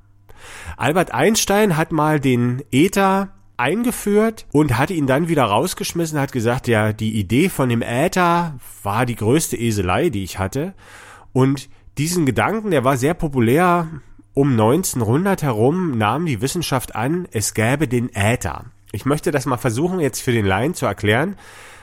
Albert 0.76 1.12
Einstein 1.12 1.76
hat 1.76 1.92
mal 1.92 2.20
den 2.20 2.62
Äther 2.72 3.28
eingeführt 3.62 4.46
und 4.52 4.76
hat 4.76 4.90
ihn 4.90 5.06
dann 5.06 5.28
wieder 5.28 5.44
rausgeschmissen, 5.44 6.18
hat 6.18 6.32
gesagt, 6.32 6.66
ja, 6.66 6.92
die 6.92 7.14
Idee 7.18 7.48
von 7.48 7.68
dem 7.68 7.80
Äther 7.80 8.58
war 8.82 9.06
die 9.06 9.14
größte 9.14 9.56
Eselei, 9.56 10.10
die 10.10 10.24
ich 10.24 10.38
hatte. 10.38 10.74
Und 11.32 11.70
diesen 11.96 12.26
Gedanken, 12.26 12.72
der 12.72 12.84
war 12.84 12.96
sehr 12.96 13.14
populär. 13.14 13.88
Um 14.34 14.52
1900 14.52 15.42
herum 15.42 15.96
nahm 15.96 16.26
die 16.26 16.40
Wissenschaft 16.40 16.96
an, 16.96 17.28
es 17.30 17.54
gäbe 17.54 17.86
den 17.86 18.10
Äther. 18.14 18.64
Ich 18.90 19.04
möchte 19.04 19.30
das 19.30 19.46
mal 19.46 19.58
versuchen, 19.58 20.00
jetzt 20.00 20.20
für 20.20 20.32
den 20.32 20.46
Laien 20.46 20.74
zu 20.74 20.86
erklären. 20.86 21.36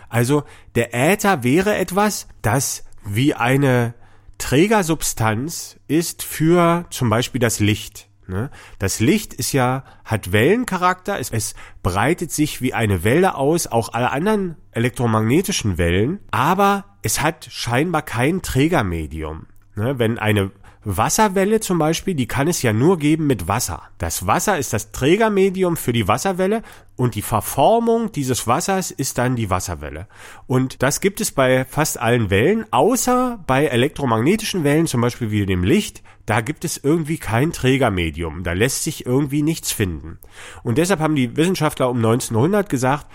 Also, 0.09 0.43
der 0.75 0.93
Äther 0.93 1.43
wäre 1.43 1.75
etwas, 1.77 2.27
das 2.41 2.83
wie 3.05 3.35
eine 3.35 3.93
Trägersubstanz 4.37 5.77
ist 5.87 6.23
für 6.23 6.85
zum 6.89 7.09
Beispiel 7.09 7.39
das 7.39 7.59
Licht. 7.59 8.08
Ne? 8.29 8.51
Das 8.77 8.99
Licht 8.99 9.33
ist 9.33 9.51
ja, 9.53 9.83
hat 10.05 10.31
Wellencharakter, 10.31 11.19
es, 11.19 11.31
es 11.31 11.55
breitet 11.81 12.31
sich 12.31 12.61
wie 12.61 12.73
eine 12.73 13.03
Welle 13.03 13.35
aus, 13.35 13.67
auch 13.67 13.91
alle 13.93 14.11
anderen 14.11 14.55
elektromagnetischen 14.71 15.77
Wellen, 15.77 16.19
aber 16.29 16.85
es 17.01 17.21
hat 17.21 17.47
scheinbar 17.49 18.03
kein 18.03 18.41
Trägermedium. 18.41 19.47
Ne? 19.75 19.97
Wenn 19.97 20.19
eine 20.19 20.51
Wasserwelle 20.85 21.59
zum 21.59 21.77
Beispiel, 21.77 22.15
die 22.15 22.27
kann 22.27 22.47
es 22.47 22.61
ja 22.61 22.71
nur 22.71 22.97
geben 22.99 23.27
mit 23.27 23.49
Wasser. 23.49 23.83
Das 23.97 24.27
Wasser 24.27 24.57
ist 24.57 24.71
das 24.71 24.91
Trägermedium 24.93 25.75
für 25.75 25.91
die 25.91 26.07
Wasserwelle 26.07 26.63
und 26.95 27.15
die 27.15 27.21
Verformung 27.21 28.13
dieses 28.13 28.47
Wassers 28.47 28.89
ist 28.91 29.17
dann 29.17 29.35
die 29.35 29.49
Wasserwelle. 29.49 30.07
Und 30.47 30.81
das 30.81 31.01
gibt 31.01 31.19
es 31.19 31.31
bei 31.31 31.65
fast 31.65 31.99
allen 31.99 32.29
Wellen, 32.29 32.65
außer 32.71 33.43
bei 33.45 33.65
elektromagnetischen 33.65 34.63
Wellen, 34.63 34.87
zum 34.87 35.01
Beispiel 35.01 35.31
wie 35.31 35.45
dem 35.45 35.63
Licht. 35.63 36.01
Da 36.25 36.39
gibt 36.39 36.63
es 36.63 36.77
irgendwie 36.77 37.17
kein 37.17 37.51
Trägermedium. 37.51 38.43
Da 38.43 38.53
lässt 38.53 38.83
sich 38.83 39.05
irgendwie 39.05 39.41
nichts 39.41 39.73
finden. 39.73 40.19
Und 40.63 40.77
deshalb 40.77 41.01
haben 41.01 41.15
die 41.15 41.35
Wissenschaftler 41.35 41.89
um 41.89 41.97
1900 41.97 42.69
gesagt, 42.69 43.07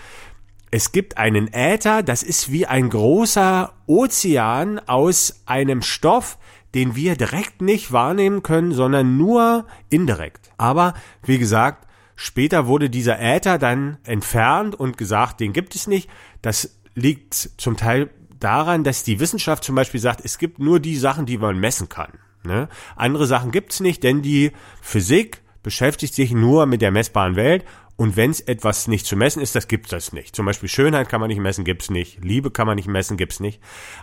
es 0.69 0.91
gibt 0.91 1.17
einen 1.17 1.51
Äther, 1.53 2.03
das 2.03 2.21
ist 2.21 2.51
wie 2.51 2.65
ein 2.65 2.89
großer 2.89 3.71
Ozean 3.87 4.79
aus 4.79 5.41
einem 5.45 5.81
Stoff, 5.81 6.37
den 6.75 6.95
wir 6.95 7.15
direkt 7.15 7.61
nicht 7.61 7.91
wahrnehmen 7.91 8.43
können, 8.43 8.73
sondern 8.73 9.17
nur 9.17 9.65
indirekt. 9.89 10.51
Aber 10.57 10.93
wie 11.23 11.39
gesagt, 11.39 11.87
später 12.15 12.67
wurde 12.67 12.89
dieser 12.89 13.19
Äther 13.19 13.57
dann 13.57 13.97
entfernt 14.03 14.75
und 14.75 14.97
gesagt, 14.97 15.39
den 15.39 15.53
gibt 15.53 15.73
es 15.73 15.87
nicht. 15.87 16.09
Das 16.41 16.77
liegt 16.93 17.33
zum 17.33 17.77
Teil 17.77 18.09
daran, 18.39 18.83
dass 18.83 19.03
die 19.03 19.19
Wissenschaft 19.19 19.63
zum 19.63 19.75
Beispiel 19.75 19.99
sagt, 19.99 20.21
es 20.23 20.37
gibt 20.37 20.59
nur 20.59 20.79
die 20.79 20.97
Sachen, 20.97 21.25
die 21.25 21.37
man 21.37 21.57
messen 21.57 21.89
kann. 21.89 22.11
Ne? 22.43 22.67
Andere 22.95 23.25
Sachen 23.25 23.51
gibt's 23.51 23.79
nicht, 23.79 24.03
denn 24.03 24.21
die 24.21 24.51
Physik 24.81 25.41
beschäftigt 25.63 26.13
sich 26.13 26.31
nur 26.31 26.67
mit 26.67 26.81
der 26.81 26.91
messbaren 26.91 27.35
Welt 27.35 27.65
und 27.95 28.17
wenn 28.17 28.31
es 28.31 28.41
etwas 28.41 28.87
nicht 28.87 29.05
zu 29.05 29.15
messen 29.15 29.41
ist, 29.41 29.55
das 29.55 29.67
gibt 29.67 29.91
es 29.93 30.11
nicht. 30.11 30.35
Zum 30.35 30.45
Beispiel 30.45 30.67
Schönheit 30.67 31.07
kann 31.07 31.21
man 31.21 31.29
nicht 31.29 31.39
messen, 31.39 31.63
gibt's 31.63 31.89
nicht. 31.89 32.23
Liebe 32.23 32.51
kann 32.51 32.67
man 32.67 32.75
nicht 32.75 32.89
messen, 32.89 33.15
gibt's 33.15 33.39
nicht. 33.39 33.61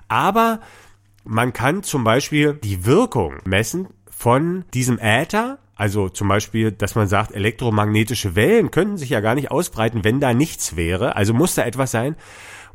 Aber 0.09 0.61
man 1.25 1.53
kann 1.53 1.83
zum 1.83 2.05
Beispiel 2.05 2.55
die 2.63 2.85
Wirkung 2.85 3.39
messen 3.45 3.89
von 4.11 4.65
diesem 4.75 4.99
Äther, 4.99 5.59
also 5.75 6.09
zum 6.09 6.29
Beispiel, 6.29 6.71
dass 6.73 6.95
man 6.95 7.09
sagt, 7.09 7.33
elektromagnetische 7.33 8.37
Wellen 8.37 8.71
könnten 8.71 8.99
sich 8.99 9.11
ja 9.11 9.21
gar 9.21 9.35
nicht 9.35 9.51
ausbreiten, 9.51 10.05
wenn 10.05 10.21
da 10.21 10.35
nichts 10.35 10.77
wäre. 10.77 11.17
Also 11.17 11.35
muss 11.35 11.55
da 11.55 11.65
etwas 11.65 11.91
sein. 11.91 12.17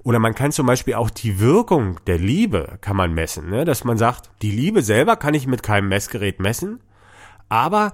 Oder 0.03 0.19
man 0.19 0.35
kann 0.35 0.51
zum 0.51 0.65
Beispiel 0.65 0.93
auch 0.95 1.09
die 1.09 1.39
Wirkung 1.39 1.99
der 2.07 2.17
Liebe 2.17 2.77
kann 2.81 2.95
man 2.95 3.13
messen, 3.13 3.49
ne? 3.49 3.65
dass 3.65 3.83
man 3.83 3.97
sagt, 3.97 4.29
die 4.41 4.51
Liebe 4.51 4.81
selber 4.81 5.15
kann 5.15 5.33
ich 5.33 5.47
mit 5.47 5.63
keinem 5.63 5.89
Messgerät 5.89 6.39
messen, 6.39 6.79
aber 7.49 7.93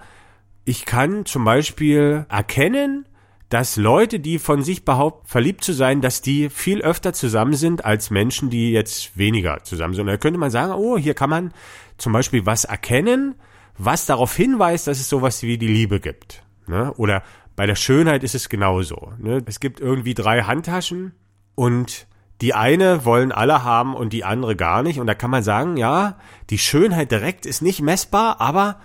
ich 0.65 0.85
kann 0.85 1.25
zum 1.25 1.43
Beispiel 1.43 2.25
erkennen, 2.29 3.05
dass 3.49 3.77
Leute, 3.77 4.19
die 4.19 4.39
von 4.39 4.63
sich 4.63 4.85
behaupten, 4.85 5.27
verliebt 5.27 5.63
zu 5.63 5.73
sein, 5.73 6.01
dass 6.01 6.21
die 6.21 6.49
viel 6.49 6.81
öfter 6.81 7.13
zusammen 7.13 7.53
sind 7.53 7.85
als 7.85 8.09
Menschen, 8.09 8.49
die 8.49 8.71
jetzt 8.71 9.17
weniger 9.17 9.63
zusammen 9.63 9.93
sind. 9.93 10.07
da 10.07 10.17
könnte 10.17 10.39
man 10.39 10.51
sagen, 10.51 10.73
oh, 10.73 10.97
hier 10.97 11.13
kann 11.13 11.29
man 11.29 11.53
zum 11.97 12.13
Beispiel 12.13 12.45
was 12.45 12.65
erkennen, 12.65 13.35
was 13.77 14.05
darauf 14.05 14.35
hinweist, 14.35 14.87
dass 14.87 14.99
es 14.99 15.09
sowas 15.09 15.43
wie 15.43 15.57
die 15.57 15.67
Liebe 15.67 15.99
gibt. 15.99 16.43
Ne? 16.67 16.93
Oder 16.93 17.23
bei 17.55 17.65
der 17.65 17.75
Schönheit 17.75 18.23
ist 18.23 18.35
es 18.35 18.49
genauso. 18.49 19.13
Ne? 19.19 19.43
Es 19.45 19.59
gibt 19.59 19.79
irgendwie 19.79 20.13
drei 20.13 20.43
Handtaschen 20.43 21.13
und 21.55 22.07
die 22.41 22.53
eine 22.53 23.05
wollen 23.05 23.31
alle 23.31 23.63
haben 23.63 23.95
und 23.95 24.11
die 24.13 24.25
andere 24.25 24.55
gar 24.55 24.83
nicht. 24.83 24.99
Und 24.99 25.07
da 25.07 25.13
kann 25.13 25.31
man 25.31 25.43
sagen, 25.43 25.77
ja, 25.77 26.17
die 26.49 26.57
Schönheit 26.57 27.11
direkt 27.11 27.45
ist 27.45 27.61
nicht 27.61 27.81
messbar, 27.81 28.41
aber 28.41 28.79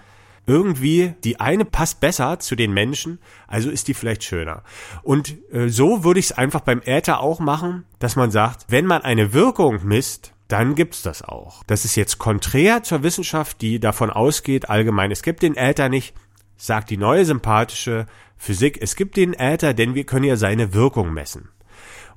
irgendwie 0.49 1.15
die 1.23 1.39
eine 1.39 1.65
passt 1.65 2.01
besser 2.01 2.41
zu 2.41 2.57
den 2.57 2.73
Menschen, 2.73 3.19
also 3.47 3.71
ist 3.71 3.87
die 3.87 3.95
vielleicht 3.95 4.25
schöner. 4.25 4.63
Und 5.03 5.37
äh, 5.53 5.69
so 5.69 6.03
würde 6.03 6.19
ich 6.19 6.27
es 6.27 6.33
einfach 6.33 6.61
beim 6.61 6.81
Äther 6.85 7.21
auch 7.21 7.39
machen, 7.39 7.85
dass 7.99 8.17
man 8.17 8.31
sagt, 8.31 8.65
wenn 8.69 8.87
man 8.87 9.03
eine 9.03 9.33
Wirkung 9.33 9.87
misst, 9.87 10.33
dann 10.49 10.75
gibt's 10.75 11.03
das 11.03 11.23
auch. 11.23 11.63
Das 11.67 11.85
ist 11.85 11.95
jetzt 11.95 12.19
konträr 12.19 12.83
zur 12.83 13.03
Wissenschaft, 13.03 13.61
die 13.61 13.79
davon 13.79 14.11
ausgeht, 14.11 14.71
allgemein, 14.71 15.11
es 15.11 15.23
gibt 15.23 15.43
den 15.43 15.57
Äther 15.57 15.91
nicht, 15.91 16.15
sagt 16.57 16.91
die 16.91 16.97
neue 16.97 17.27
sympathische 17.27 18.07
Physik, 18.39 18.79
es 18.81 18.97
gibt 18.97 19.17
den 19.17 19.35
Äther, 19.35 19.75
denn 19.75 19.95
wir 19.95 20.05
können 20.05 20.25
ja 20.25 20.37
seine 20.37 20.73
Wirkung 20.73 21.13
messen. 21.13 21.51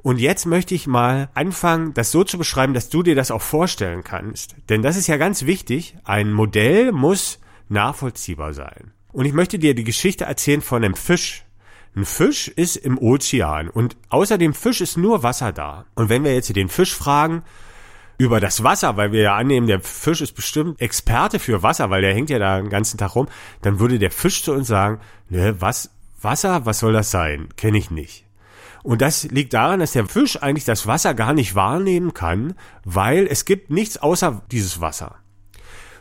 Und 0.03 0.19
jetzt 0.19 0.45
möchte 0.45 0.73
ich 0.73 0.87
mal 0.87 1.29
anfangen, 1.33 1.93
das 1.93 2.11
so 2.11 2.23
zu 2.23 2.37
beschreiben, 2.37 2.73
dass 2.73 2.89
du 2.89 3.03
dir 3.03 3.15
das 3.15 3.29
auch 3.29 3.41
vorstellen 3.41 4.03
kannst. 4.03 4.55
Denn 4.69 4.81
das 4.81 4.97
ist 4.97 5.07
ja 5.07 5.17
ganz 5.17 5.45
wichtig. 5.45 5.95
Ein 6.03 6.31
Modell 6.31 6.91
muss 6.91 7.39
nachvollziehbar 7.71 8.53
sein. 8.53 8.91
Und 9.11 9.25
ich 9.25 9.33
möchte 9.33 9.59
dir 9.59 9.75
die 9.75 9.83
Geschichte 9.83 10.25
erzählen 10.25 10.61
von 10.61 10.83
einem 10.83 10.95
Fisch. 10.95 11.43
Ein 11.95 12.05
Fisch 12.05 12.47
ist 12.47 12.77
im 12.77 12.97
Ozean 12.97 13.69
und 13.69 13.97
außer 14.09 14.37
dem 14.37 14.53
Fisch 14.53 14.79
ist 14.79 14.97
nur 14.97 15.23
Wasser 15.23 15.51
da. 15.51 15.85
Und 15.95 16.09
wenn 16.09 16.23
wir 16.23 16.33
jetzt 16.33 16.55
den 16.55 16.69
Fisch 16.69 16.95
fragen 16.95 17.43
über 18.17 18.39
das 18.39 18.63
Wasser, 18.63 18.95
weil 18.95 19.11
wir 19.11 19.21
ja 19.21 19.35
annehmen, 19.35 19.67
der 19.67 19.81
Fisch 19.81 20.21
ist 20.21 20.33
bestimmt 20.33 20.79
Experte 20.79 21.39
für 21.39 21.63
Wasser, 21.63 21.89
weil 21.89 22.01
der 22.01 22.13
hängt 22.13 22.29
ja 22.29 22.39
da 22.39 22.61
den 22.61 22.69
ganzen 22.69 22.97
Tag 22.97 23.15
rum, 23.15 23.27
dann 23.61 23.79
würde 23.79 23.99
der 23.99 24.11
Fisch 24.11 24.43
zu 24.43 24.53
uns 24.53 24.67
sagen, 24.67 25.01
ne, 25.27 25.59
was, 25.59 25.89
Wasser, 26.21 26.65
was 26.65 26.79
soll 26.79 26.93
das 26.93 27.11
sein? 27.11 27.49
Kenne 27.57 27.77
ich 27.77 27.91
nicht. 27.91 28.25
Und 28.83 29.01
das 29.01 29.23
liegt 29.23 29.53
daran, 29.53 29.79
dass 29.79 29.91
der 29.91 30.07
Fisch 30.07 30.41
eigentlich 30.41 30.65
das 30.65 30.87
Wasser 30.87 31.13
gar 31.13 31.33
nicht 31.33 31.55
wahrnehmen 31.55 32.13
kann, 32.13 32.55
weil 32.85 33.27
es 33.27 33.45
gibt 33.45 33.69
nichts 33.69 33.97
außer 33.97 34.41
dieses 34.51 34.81
Wasser. 34.81 35.15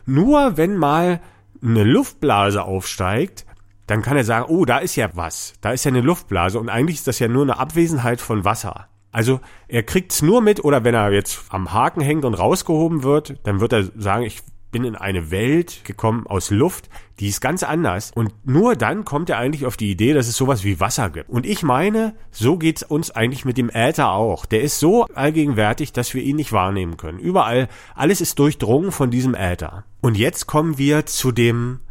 Nur 0.05 0.57
wenn 0.57 0.77
mal 0.77 1.21
eine 1.63 1.83
Luftblase 1.83 2.63
aufsteigt, 2.63 3.45
dann 3.87 4.01
kann 4.01 4.17
er 4.17 4.23
sagen, 4.23 4.45
oh, 4.49 4.65
da 4.65 4.77
ist 4.77 4.95
ja 4.95 5.09
was, 5.13 5.53
da 5.61 5.71
ist 5.71 5.83
ja 5.83 5.89
eine 5.89 6.01
Luftblase 6.01 6.59
und 6.59 6.69
eigentlich 6.69 6.97
ist 6.97 7.07
das 7.07 7.19
ja 7.19 7.27
nur 7.27 7.43
eine 7.43 7.59
Abwesenheit 7.59 8.21
von 8.21 8.45
Wasser. 8.45 8.87
Also 9.11 9.41
er 9.67 9.83
kriegt's 9.83 10.21
nur 10.21 10.41
mit 10.41 10.63
oder 10.63 10.83
wenn 10.83 10.95
er 10.95 11.11
jetzt 11.11 11.43
am 11.49 11.73
Haken 11.73 12.01
hängt 12.01 12.23
und 12.23 12.33
rausgehoben 12.33 13.03
wird, 13.03 13.35
dann 13.43 13.59
wird 13.59 13.73
er 13.73 13.83
sagen, 13.83 14.23
ich 14.23 14.41
bin 14.71 14.83
in 14.83 14.95
eine 14.95 15.31
Welt 15.31 15.83
gekommen 15.83 16.25
aus 16.27 16.49
Luft, 16.49 16.89
die 17.19 17.27
ist 17.27 17.41
ganz 17.41 17.63
anders. 17.63 18.11
Und 18.15 18.33
nur 18.45 18.75
dann 18.75 19.05
kommt 19.05 19.29
er 19.29 19.37
eigentlich 19.37 19.65
auf 19.65 19.77
die 19.77 19.91
Idee, 19.91 20.13
dass 20.13 20.27
es 20.27 20.37
sowas 20.37 20.63
wie 20.63 20.79
Wasser 20.79 21.09
gibt. 21.09 21.29
Und 21.29 21.45
ich 21.45 21.61
meine, 21.61 22.15
so 22.31 22.57
geht's 22.57 22.83
uns 22.83 23.11
eigentlich 23.11 23.45
mit 23.45 23.57
dem 23.57 23.69
Äther 23.69 24.11
auch. 24.11 24.45
Der 24.45 24.61
ist 24.61 24.79
so 24.79 25.05
allgegenwärtig, 25.05 25.93
dass 25.93 26.13
wir 26.13 26.23
ihn 26.23 26.37
nicht 26.37 26.51
wahrnehmen 26.51 26.97
können. 26.97 27.19
Überall, 27.19 27.67
alles 27.95 28.21
ist 28.21 28.39
durchdrungen 28.39 28.91
von 28.91 29.11
diesem 29.11 29.35
Äther. 29.35 29.83
Und 30.01 30.17
jetzt 30.17 30.47
kommen 30.47 30.77
wir 30.77 31.05
zu 31.05 31.31
dem 31.31 31.81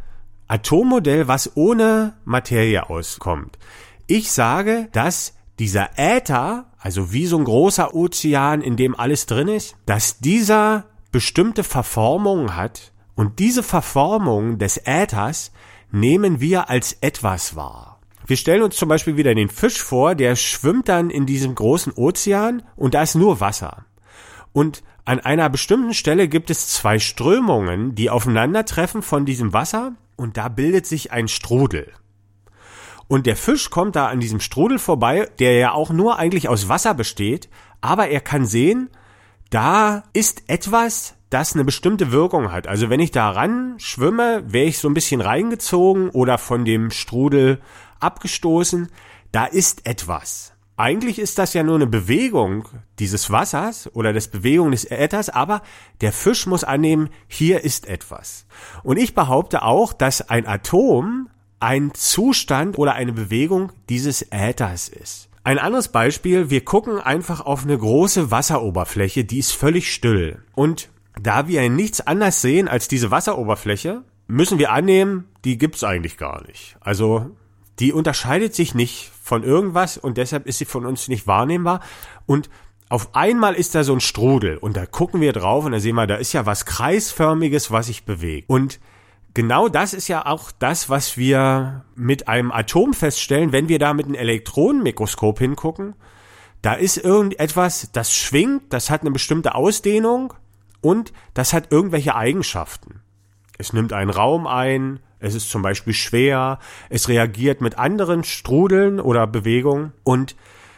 Atommodell, 0.47 1.27
was 1.27 1.55
ohne 1.55 2.13
Materie 2.25 2.89
auskommt. 2.89 3.57
Ich 4.07 4.31
sage, 4.31 4.89
dass 4.91 5.33
dieser 5.59 5.91
Äther, 5.95 6.65
also 6.79 7.13
wie 7.13 7.25
so 7.25 7.37
ein 7.37 7.45
großer 7.45 7.93
Ozean, 7.93 8.61
in 8.61 8.75
dem 8.75 8.99
alles 8.99 9.27
drin 9.27 9.47
ist, 9.47 9.77
dass 9.85 10.19
dieser 10.19 10.85
bestimmte 11.11 11.63
Verformungen 11.63 12.55
hat 12.55 12.91
und 13.15 13.39
diese 13.39 13.63
Verformung 13.63 14.57
des 14.57 14.77
Äthers 14.85 15.51
nehmen 15.91 16.39
wir 16.39 16.69
als 16.69 16.93
etwas 17.01 17.55
wahr. 17.55 17.99
Wir 18.25 18.37
stellen 18.37 18.63
uns 18.63 18.77
zum 18.77 18.87
Beispiel 18.87 19.17
wieder 19.17 19.35
den 19.35 19.49
Fisch 19.49 19.81
vor, 19.81 20.15
der 20.15 20.35
schwimmt 20.35 20.87
dann 20.87 21.09
in 21.09 21.25
diesem 21.25 21.53
großen 21.53 21.93
Ozean 21.93 22.63
und 22.75 22.93
da 22.93 23.03
ist 23.03 23.15
nur 23.15 23.39
Wasser. 23.39 23.85
Und 24.53 24.83
an 25.03 25.19
einer 25.19 25.49
bestimmten 25.49 25.93
Stelle 25.93 26.27
gibt 26.27 26.49
es 26.49 26.69
zwei 26.69 26.99
Strömungen, 26.99 27.95
die 27.95 28.09
aufeinandertreffen 28.09 29.01
von 29.01 29.25
diesem 29.25 29.51
Wasser 29.51 29.93
und 30.15 30.37
da 30.37 30.47
bildet 30.47 30.85
sich 30.85 31.11
ein 31.11 31.27
Strudel. 31.27 31.91
Und 33.07 33.25
der 33.25 33.35
Fisch 33.35 33.69
kommt 33.69 33.97
da 33.97 34.07
an 34.07 34.21
diesem 34.21 34.39
Strudel 34.39 34.79
vorbei, 34.79 35.29
der 35.39 35.57
ja 35.57 35.73
auch 35.73 35.89
nur 35.89 36.17
eigentlich 36.17 36.47
aus 36.47 36.69
Wasser 36.69 36.93
besteht, 36.93 37.49
aber 37.81 38.07
er 38.07 38.21
kann 38.21 38.45
sehen, 38.45 38.89
da 39.51 40.03
ist 40.13 40.43
etwas, 40.47 41.13
das 41.29 41.53
eine 41.53 41.63
bestimmte 41.63 42.11
Wirkung 42.11 42.51
hat. 42.51 42.67
Also 42.67 42.89
wenn 42.89 42.99
ich 42.99 43.11
da 43.11 43.29
ran 43.29 43.75
schwimme, 43.77 44.43
wäre 44.47 44.65
ich 44.65 44.79
so 44.79 44.87
ein 44.87 44.93
bisschen 44.93 45.21
reingezogen 45.21 46.09
oder 46.09 46.37
von 46.37 46.65
dem 46.65 46.89
Strudel 46.89 47.61
abgestoßen. 47.99 48.89
Da 49.31 49.45
ist 49.45 49.85
etwas. 49.85 50.53
Eigentlich 50.77 51.19
ist 51.19 51.37
das 51.37 51.53
ja 51.53 51.63
nur 51.63 51.75
eine 51.75 51.85
Bewegung 51.85 52.67
dieses 52.97 53.29
Wassers 53.29 53.93
oder 53.93 54.13
das 54.13 54.29
Bewegung 54.29 54.71
des 54.71 54.89
Äthers, 54.89 55.29
aber 55.29 55.61
der 55.99 56.11
Fisch 56.11 56.47
muss 56.47 56.63
annehmen, 56.63 57.09
hier 57.27 57.63
ist 57.63 57.87
etwas. 57.87 58.45
Und 58.83 58.97
ich 58.97 59.13
behaupte 59.13 59.63
auch, 59.63 59.93
dass 59.93 60.29
ein 60.29 60.47
Atom 60.47 61.29
ein 61.59 61.93
Zustand 61.93 62.77
oder 62.77 62.93
eine 62.93 63.13
Bewegung 63.13 63.71
dieses 63.89 64.25
Äthers 64.31 64.89
ist. 64.89 65.29
Ein 65.43 65.57
anderes 65.57 65.87
Beispiel, 65.87 66.49
wir 66.51 66.63
gucken 66.63 66.99
einfach 66.99 67.41
auf 67.41 67.63
eine 67.63 67.77
große 67.77 68.29
Wasseroberfläche, 68.29 69.25
die 69.25 69.39
ist 69.39 69.51
völlig 69.51 69.91
still. 69.91 70.43
Und 70.53 70.89
da 71.19 71.47
wir 71.47 71.67
nichts 71.69 72.05
anders 72.05 72.41
sehen 72.41 72.67
als 72.67 72.87
diese 72.87 73.09
Wasseroberfläche, 73.09 74.03
müssen 74.27 74.59
wir 74.59 74.71
annehmen, 74.71 75.25
die 75.43 75.57
gibt's 75.57 75.83
eigentlich 75.83 76.17
gar 76.17 76.45
nicht. 76.45 76.77
Also 76.79 77.31
die 77.79 77.91
unterscheidet 77.91 78.53
sich 78.53 78.75
nicht 78.75 79.11
von 79.23 79.43
irgendwas 79.43 79.97
und 79.97 80.17
deshalb 80.17 80.45
ist 80.45 80.59
sie 80.59 80.65
von 80.65 80.85
uns 80.85 81.07
nicht 81.07 81.25
wahrnehmbar. 81.25 81.81
Und 82.27 82.49
auf 82.89 83.15
einmal 83.15 83.55
ist 83.55 83.73
da 83.73 83.83
so 83.83 83.93
ein 83.93 84.01
Strudel 84.01 84.57
und 84.57 84.77
da 84.77 84.85
gucken 84.85 85.21
wir 85.21 85.33
drauf 85.33 85.65
und 85.65 85.71
da 85.71 85.79
sehen 85.79 85.95
wir, 85.95 86.05
da 86.05 86.15
ist 86.15 86.33
ja 86.33 86.45
was 86.45 86.65
kreisförmiges, 86.65 87.71
was 87.71 87.87
sich 87.87 88.05
bewegt. 88.05 88.47
Und 88.47 88.79
genau 89.33 89.69
das 89.69 89.93
ist 89.93 90.07
ja 90.07 90.25
auch 90.25 90.51
das, 90.51 90.89
was 90.89 91.17
wir 91.17 91.85
mit 91.95 92.27
einem 92.27 92.51
Atom 92.51 92.93
feststellen, 92.93 93.51
wenn 93.51 93.69
wir 93.69 93.79
da 93.79 93.93
mit 93.93 94.05
einem 94.05 94.15
Elektronenmikroskop 94.15 95.39
hingucken. 95.39 95.95
Da 96.61 96.73
ist 96.73 96.97
irgendetwas, 96.97 97.89
das 97.91 98.15
schwingt, 98.15 98.71
das 98.71 98.89
hat 98.89 99.01
eine 99.01 99.11
bestimmte 99.11 99.55
Ausdehnung 99.55 100.33
und 100.81 101.11
das 101.33 101.53
hat 101.53 101.71
irgendwelche 101.71 102.15
Eigenschaften. 102.15 103.01
Es 103.57 103.73
nimmt 103.73 103.93
einen 103.93 104.11
Raum 104.11 104.47
ein, 104.47 104.99
es 105.19 105.35
ist 105.35 105.49
zum 105.49 105.61
Beispiel 105.61 105.93
schwer, 105.93 106.59
es 106.89 107.07
reagiert 107.07 107.61
mit 107.61 107.77
anderen 107.77 108.23
Strudeln 108.23 108.99
oder 108.99 109.27
Bewegungen 109.27 109.93
und 110.03 110.35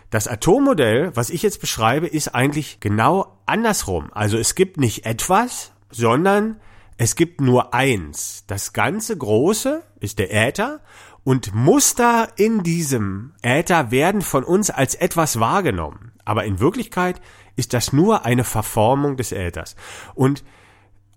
das 0.10 0.28
Atommodell, 0.28 1.12
was 1.16 1.32
ich 1.32 1.42
jetzt 1.42 1.60
beschreibe, 1.60 2.06
ist 2.06 2.36
eigentlich 2.36 2.80
genau 2.80 3.40
andersrum. 3.48 4.10
Also 4.14 4.38
es 4.38 4.54
gibt 4.54 4.78
nicht 4.78 5.08
etwas, 5.08 5.72
sondern 5.90 6.60
es 6.98 7.16
gibt 7.16 7.42
nur 7.42 7.74
eins. 7.74 8.44
Das 8.48 8.74
ganze 8.74 9.18
Große 9.18 9.84
ist 10.00 10.20
der 10.20 10.34
Äther 10.34 10.82
und 11.24 11.54
Muster 11.56 12.28
in 12.36 12.64
diesem 12.64 13.34
Äther 13.42 13.92
werden 13.92 14.22
von 14.22 14.44
uns 14.44 14.70
als 14.70 14.96
etwas 14.96 15.40
wahrgenommen. 15.40 16.12
Aber 16.26 16.46
in 16.46 16.60
Wirklichkeit 16.60 17.22
ist 17.56 17.74
das 17.74 17.94
nur 17.94 18.26
eine 18.26 18.44
Verformung 18.44 19.18
des 19.18 19.32
Äthers. 19.32 19.76
Und 20.16 20.44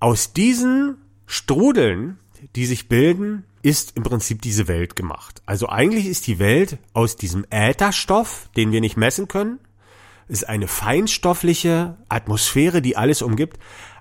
aus 0.01 0.33
diesen 0.33 0.99
Strudeln, 1.27 2.19
die 2.55 2.67
sich 2.67 2.89
bilden, 2.89 3.45
ist 3.63 3.97
im 3.97 4.05
Prinzip 4.05 4.43
diese 4.43 4.69
Welt 4.69 4.95
gemacht. 4.95 5.43
Also 5.47 5.69
eigentlich 5.69 6.07
ist 6.07 6.27
die 6.29 6.39
Welt 6.39 6.79
aus 6.93 7.17
diesem 7.17 7.45
Ätherstoff, 7.51 8.49
den 8.57 8.71
wir 8.71 8.81
nicht 8.81 8.97
messen 8.97 9.27
können, 9.27 9.59
ist 10.29 10.49
eine 10.49 10.69
feinstoffliche 10.69 11.97
Atmosphäre, 12.09 12.83
die 12.83 12.97
alles 12.97 13.23
umgibt, 13.23 13.59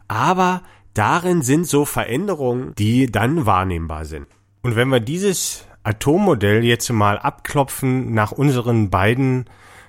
aber 0.07 0.61
darin 0.95 1.43
sind 1.43 1.67
so 1.67 1.85
Veränderungen, 1.85 2.73
die 2.75 3.11
dann 3.11 3.45
wahrnehmbar 3.45 4.05
sind. 4.05 4.25
Und 4.63 4.75
wenn 4.75 4.89
wir 4.89 4.99
dieses 4.99 5.65
Atommodell 5.83 6.63
jetzt 6.63 6.91
mal 6.91 7.19
abklopfen 7.19 8.13
nach 8.13 8.31
unseren 8.31 8.89
beiden 8.89 9.45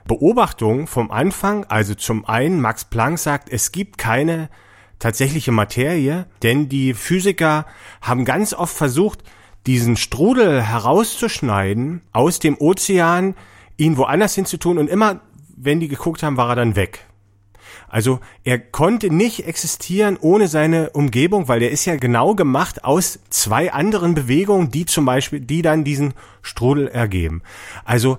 Beobachtungen 0.06 0.86
vom 0.86 1.10
Anfang, 1.10 1.64
also 1.64 1.94
zum 1.94 2.26
einen 2.26 2.60
Max 2.60 2.84
Planck 2.84 3.18
sagt, 3.18 3.48
es 3.48 3.72
gibt 3.72 3.96
keine 3.96 4.50
tatsächliche 4.98 5.52
Materie, 5.52 6.26
denn 6.42 6.68
die 6.68 6.92
Physiker 6.92 7.66
haben 8.02 8.24
ganz 8.24 8.52
oft 8.52 8.76
versucht, 8.76 9.22
diesen 9.66 9.96
Strudel 9.96 10.62
herauszuschneiden 10.62 12.02
aus 12.12 12.38
dem 12.38 12.56
Ozean, 12.58 13.34
ihn 13.76 13.96
woanders 13.96 14.34
hinzutun 14.34 14.78
und 14.78 14.88
immer, 14.88 15.20
wenn 15.56 15.80
die 15.80 15.88
geguckt 15.88 16.22
haben, 16.22 16.36
war 16.36 16.50
er 16.50 16.56
dann 16.56 16.76
weg. 16.76 17.06
Also 17.88 18.20
er 18.44 18.58
konnte 18.58 19.10
nicht 19.10 19.46
existieren 19.46 20.16
ohne 20.20 20.48
seine 20.48 20.90
Umgebung, 20.90 21.48
weil 21.48 21.60
der 21.60 21.70
ist 21.70 21.84
ja 21.84 21.96
genau 21.96 22.34
gemacht 22.34 22.84
aus 22.84 23.20
zwei 23.30 23.72
anderen 23.72 24.14
Bewegungen, 24.14 24.70
die 24.70 24.86
zum 24.86 25.04
Beispiel, 25.04 25.40
die 25.40 25.62
dann 25.62 25.84
diesen 25.84 26.14
Strudel 26.42 26.88
ergeben. 26.88 27.42
Also 27.84 28.18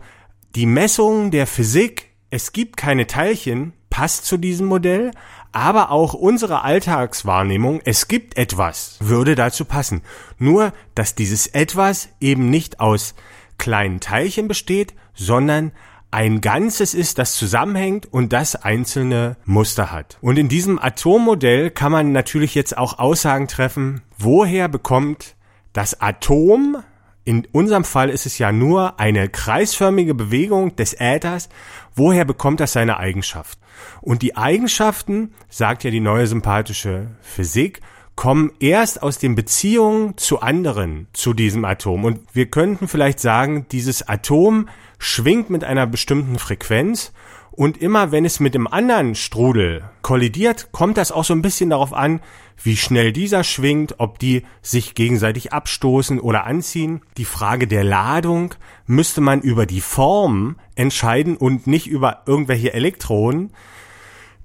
die 0.55 0.65
Messung 0.65 1.31
der 1.31 1.47
Physik, 1.47 2.09
es 2.29 2.53
gibt 2.53 2.77
keine 2.77 3.07
Teilchen, 3.07 3.73
passt 3.89 4.25
zu 4.25 4.37
diesem 4.37 4.67
Modell, 4.67 5.11
aber 5.51 5.91
auch 5.91 6.13
unsere 6.13 6.61
Alltagswahrnehmung, 6.61 7.81
es 7.83 8.07
gibt 8.07 8.37
etwas, 8.37 8.97
würde 8.99 9.35
dazu 9.35 9.65
passen. 9.65 10.01
Nur, 10.37 10.73
dass 10.93 11.15
dieses 11.15 11.47
etwas 11.47 12.09
eben 12.19 12.49
nicht 12.49 12.79
aus 12.79 13.15
kleinen 13.57 13.99
Teilchen 13.99 14.47
besteht, 14.47 14.93
sondern 15.13 15.71
ein 16.11 16.41
Ganzes 16.41 16.93
ist, 16.93 17.17
das 17.17 17.35
zusammenhängt 17.35 18.11
und 18.11 18.33
das 18.33 18.55
einzelne 18.55 19.37
Muster 19.45 19.91
hat. 19.91 20.17
Und 20.21 20.37
in 20.37 20.47
diesem 20.47 20.79
Atommodell 20.79 21.69
kann 21.69 21.91
man 21.91 22.11
natürlich 22.11 22.55
jetzt 22.55 22.77
auch 22.77 22.99
Aussagen 22.99 23.47
treffen, 23.47 24.01
woher 24.17 24.67
bekommt 24.67 25.35
das 25.73 25.99
Atom, 26.01 26.77
in 27.23 27.45
unserem 27.51 27.83
Fall 27.83 28.09
ist 28.09 28.25
es 28.25 28.37
ja 28.37 28.53
nur 28.53 29.01
eine 29.01 29.27
kreisförmige 29.27 30.15
Bewegung 30.15 30.77
des 30.77 30.93
Äthers, 30.97 31.49
woher 31.93 32.23
bekommt 32.23 32.61
das 32.61 32.71
seine 32.71 32.97
Eigenschaft? 32.99 33.59
Und 34.01 34.21
die 34.21 34.37
Eigenschaften, 34.37 35.33
sagt 35.49 35.83
ja 35.83 35.91
die 35.91 35.99
neue 35.99 36.25
sympathische 36.25 37.07
Physik, 37.19 37.81
kommen 38.17 38.51
erst 38.59 39.01
aus 39.01 39.19
den 39.19 39.35
Beziehungen 39.35 40.17
zu 40.17 40.41
anderen, 40.41 41.07
zu 41.13 41.33
diesem 41.33 41.63
Atom. 41.63 42.03
Und 42.03 42.19
wir 42.33 42.47
könnten 42.47 42.89
vielleicht 42.89 43.21
sagen, 43.21 43.67
dieses 43.71 44.05
Atom 44.05 44.67
schwingt 44.99 45.49
mit 45.49 45.63
einer 45.63 45.87
bestimmten 45.87 46.37
Frequenz 46.37 47.13
und 47.51 47.77
immer 47.77 48.11
wenn 48.11 48.25
es 48.25 48.39
mit 48.39 48.53
dem 48.53 48.67
anderen 48.67 49.15
Strudel 49.15 49.89
kollidiert, 50.01 50.71
kommt 50.71 50.97
das 50.97 51.11
auch 51.11 51.23
so 51.23 51.33
ein 51.33 51.41
bisschen 51.41 51.69
darauf 51.69 51.93
an, 51.93 52.19
wie 52.61 52.75
schnell 52.75 53.13
dieser 53.13 53.43
schwingt, 53.43 53.95
ob 53.99 54.19
die 54.19 54.43
sich 54.61 54.95
gegenseitig 54.95 55.53
abstoßen 55.53 56.19
oder 56.19 56.45
anziehen. 56.45 57.01
Die 57.17 57.25
Frage 57.25 57.67
der 57.67 57.83
Ladung 57.83 58.55
müsste 58.87 59.21
man 59.21 59.41
über 59.41 59.65
die 59.65 59.81
Form 59.81 60.57
entscheiden 60.75 61.37
und 61.37 61.67
nicht 61.67 61.87
über 61.87 62.23
irgendwelche 62.25 62.73
Elektronen. 62.73 63.51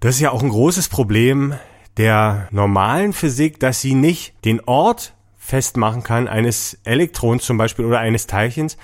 Das 0.00 0.16
ist 0.16 0.20
ja 0.20 0.30
auch 0.30 0.42
ein 0.42 0.50
großes 0.50 0.88
Problem 0.88 1.54
der 1.96 2.48
normalen 2.50 3.12
Physik, 3.12 3.60
dass 3.60 3.80
sie 3.80 3.94
nicht 3.94 4.34
den 4.44 4.60
Ort 4.60 5.14
festmachen 5.36 6.02
kann 6.02 6.28
eines 6.28 6.78
Elektrons 6.84 7.44
zum 7.44 7.58
Beispiel 7.58 7.84
oder 7.84 7.98
eines 7.98 8.26
Teilchens, 8.26 8.76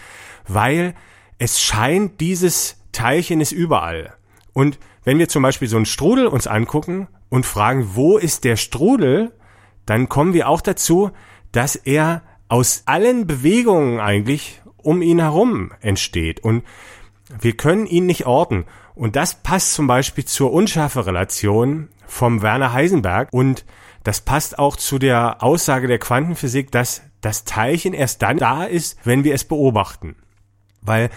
weil 0.46 0.94
es 1.38 1.60
scheint, 1.60 2.20
dieses 2.20 2.76
Teilchen 2.92 3.40
ist 3.40 3.52
überall. 3.52 4.14
Und 4.52 4.78
wenn 5.04 5.18
wir 5.18 5.28
zum 5.28 5.42
Beispiel 5.42 5.68
so 5.68 5.76
einen 5.76 5.86
Strudel 5.86 6.26
uns 6.26 6.46
angucken 6.46 7.08
und 7.28 7.46
fragen, 7.46 7.90
wo 7.94 8.18
ist 8.18 8.44
der 8.44 8.56
Strudel, 8.56 9.32
dann 9.86 10.08
kommen 10.08 10.34
wir 10.34 10.48
auch 10.48 10.60
dazu, 10.60 11.12
dass 11.52 11.76
er 11.76 12.22
aus 12.48 12.82
allen 12.86 13.26
Bewegungen 13.26 14.00
eigentlich 14.00 14.60
um 14.76 15.00
ihn 15.00 15.20
herum 15.20 15.72
entsteht. 15.80 16.40
Und 16.40 16.64
wir 17.40 17.56
können 17.56 17.86
ihn 17.86 18.06
nicht 18.06 18.26
orten. 18.26 18.64
Und 18.94 19.16
das 19.16 19.42
passt 19.42 19.74
zum 19.74 19.86
Beispiel 19.86 20.24
zur 20.24 20.52
Unschärferelation 20.52 21.88
vom 22.08 22.42
Werner 22.42 22.72
Heisenberg. 22.72 23.28
Und 23.30 23.64
das 24.02 24.20
passt 24.20 24.58
auch 24.58 24.76
zu 24.76 24.98
der 24.98 25.42
Aussage 25.42 25.86
der 25.86 25.98
Quantenphysik, 25.98 26.72
dass 26.72 27.02
das 27.20 27.44
Teilchen 27.44 27.94
erst 27.94 28.22
dann 28.22 28.38
da 28.38 28.64
ist, 28.64 28.98
wenn 29.04 29.22
wir 29.22 29.34
es 29.34 29.44
beobachten. 29.44 30.16
Weil 30.80 31.10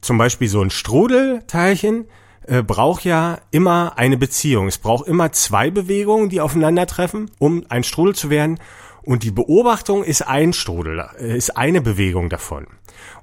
zum 0.00 0.18
Beispiel 0.18 0.48
so 0.48 0.62
ein 0.62 0.70
Strudelteilchen 0.70 2.06
äh, 2.46 2.62
braucht 2.62 3.04
ja 3.04 3.38
immer 3.50 3.92
eine 3.96 4.16
Beziehung. 4.16 4.66
Es 4.66 4.78
braucht 4.78 5.06
immer 5.06 5.32
zwei 5.32 5.70
Bewegungen, 5.70 6.30
die 6.30 6.40
aufeinandertreffen, 6.40 7.30
um 7.38 7.64
ein 7.68 7.84
Strudel 7.84 8.14
zu 8.14 8.30
werden. 8.30 8.58
Und 9.02 9.22
die 9.22 9.30
Beobachtung 9.30 10.04
ist 10.04 10.22
ein 10.22 10.52
Strudel, 10.52 11.06
äh, 11.18 11.36
ist 11.36 11.56
eine 11.56 11.80
Bewegung 11.80 12.28
davon. 12.28 12.66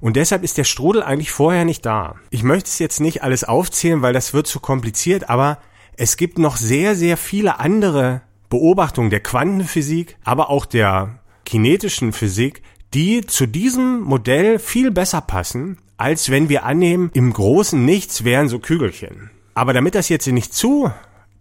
Und 0.00 0.16
deshalb 0.16 0.44
ist 0.44 0.58
der 0.58 0.64
Strudel 0.64 1.02
eigentlich 1.02 1.30
vorher 1.30 1.64
nicht 1.64 1.84
da. 1.84 2.16
Ich 2.30 2.42
möchte 2.42 2.68
es 2.68 2.78
jetzt 2.78 3.00
nicht 3.00 3.22
alles 3.22 3.44
aufzählen, 3.44 4.02
weil 4.02 4.12
das 4.12 4.34
wird 4.34 4.46
zu 4.46 4.60
kompliziert, 4.60 5.28
aber 5.30 5.58
es 5.98 6.16
gibt 6.16 6.38
noch 6.38 6.56
sehr, 6.56 6.94
sehr 6.94 7.16
viele 7.16 7.58
andere 7.58 8.22
Beobachtungen 8.48 9.10
der 9.10 9.20
Quantenphysik, 9.20 10.16
aber 10.24 10.48
auch 10.48 10.64
der 10.64 11.18
kinetischen 11.44 12.12
Physik, 12.12 12.62
die 12.94 13.26
zu 13.26 13.46
diesem 13.46 14.00
Modell 14.02 14.60
viel 14.60 14.92
besser 14.92 15.20
passen, 15.20 15.78
als 15.96 16.30
wenn 16.30 16.48
wir 16.48 16.64
annehmen, 16.64 17.10
im 17.14 17.32
großen 17.32 17.84
Nichts 17.84 18.22
wären 18.22 18.48
so 18.48 18.60
Kügelchen. 18.60 19.30
Aber 19.54 19.72
damit 19.72 19.96
das 19.96 20.08
jetzt 20.08 20.28
nicht 20.28 20.54
zu 20.54 20.90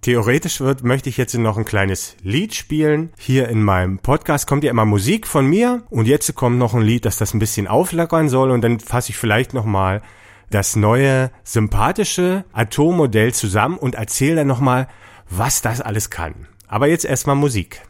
theoretisch 0.02 0.60
wird, 0.60 0.84
möchte 0.84 1.10
ich 1.10 1.17
jetzt 1.17 1.36
noch 1.36 1.58
ein 1.58 1.65
kleines 1.65 2.15
Lied 2.24 2.56
spielen. 2.56 3.12
Hier 3.20 3.50
in 3.50 3.62
meinem 3.62 4.00
Podcast 4.00 4.48
kommt 4.48 4.63
ja 4.63 4.72
immer 4.72 4.86
Musik 4.86 5.28
von 5.28 5.46
mir 5.46 5.84
und 5.91 6.08
jetzt 6.08 6.34
kommt 6.34 6.58
noch 6.58 6.74
ein 6.74 6.82
Lied, 6.82 7.06
das 7.06 7.17
das 7.17 7.36
ein 7.36 7.39
bisschen 7.39 7.67
auflockern 7.67 8.28
soll 8.28 8.50
und 8.50 8.62
dann 8.62 8.80
fasse 8.80 9.12
ich 9.12 9.17
vielleicht 9.17 9.54
nochmal 9.54 10.02
das 10.50 10.76
neue 10.76 11.32
sympathische 11.44 12.46
Atommodell 12.54 13.34
zusammen 13.34 13.78
und 13.78 13.96
erzähle 13.96 14.38
dann 14.38 14.48
nochmal, 14.48 14.88
was 15.30 15.62
das 15.62 15.82
alles 15.82 16.10
kann. 16.10 16.48
Aber 16.68 16.88
jetzt 16.88 17.06
erstmal 17.06 17.36
Musik. 17.36 17.82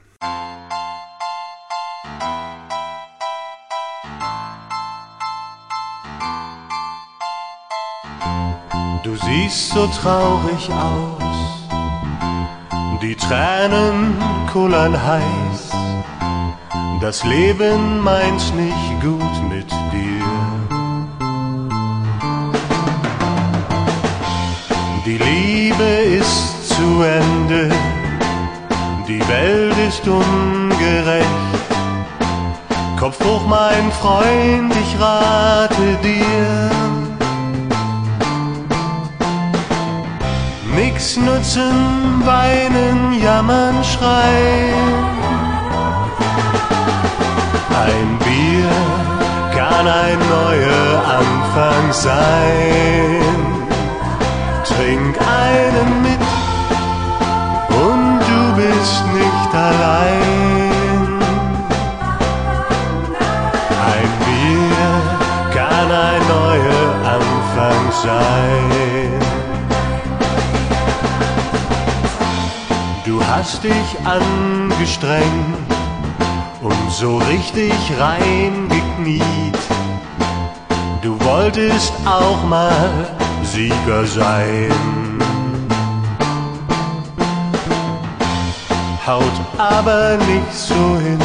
Du 9.04 9.16
siehst 9.16 9.70
so 9.70 9.88
traurig 9.88 10.70
aus, 10.70 11.70
die 13.02 13.16
Tränen 13.16 14.18
kullern 14.52 15.02
heiß, 15.02 15.72
das 17.00 17.24
Leben 17.24 18.02
meint 18.02 18.54
nicht 18.56 19.02
gut 19.02 19.47
Liebe 25.78 26.18
ist 26.20 26.70
zu 26.70 27.04
Ende, 27.04 27.70
die 29.08 29.20
Welt 29.28 29.76
ist 29.88 30.08
ungerecht. 30.08 31.28
Kopf 33.00 33.24
hoch, 33.24 33.46
mein 33.48 33.92
Freund, 33.92 34.74
ich 34.74 35.00
rate 35.00 35.98
dir. 36.04 36.72
Nix 40.76 41.18
nutzen, 41.18 42.24
weinen, 42.26 43.22
jammern, 43.22 43.84
schreien. 43.84 44.94
Ein 47.86 48.18
Bier 48.26 48.72
kann 49.56 49.88
ein 49.88 50.20
neuer 50.28 51.04
Anfang 51.20 51.94
sein. 51.94 53.27
Dich 73.64 73.98
angestrengt 74.06 75.58
und 76.62 76.92
so 76.92 77.18
richtig 77.18 77.74
reingekniet. 78.00 79.58
Du 81.02 81.20
wolltest 81.26 81.92
auch 82.06 82.44
mal 82.48 83.10
Sieger 83.44 84.06
sein. 84.06 84.72
Haut 89.06 89.24
aber 89.58 90.18
nicht 90.18 90.54
so 90.54 90.76
hin, 91.04 91.20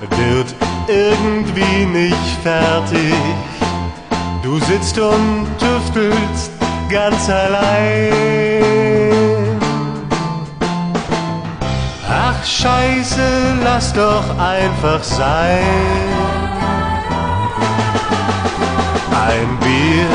wird 0.00 0.54
irgendwie 0.88 1.86
nicht 1.86 2.42
fertig. 2.42 3.14
Du 4.42 4.58
sitzt 4.58 4.98
und 4.98 5.46
tüftelst 5.58 6.50
ganz 6.90 7.30
allein. 7.30 8.97
Scheiße, 12.48 13.58
lass 13.62 13.92
doch 13.92 14.24
einfach 14.38 15.02
sein. 15.02 16.08
Ein 19.26 19.58
Bier 19.60 20.08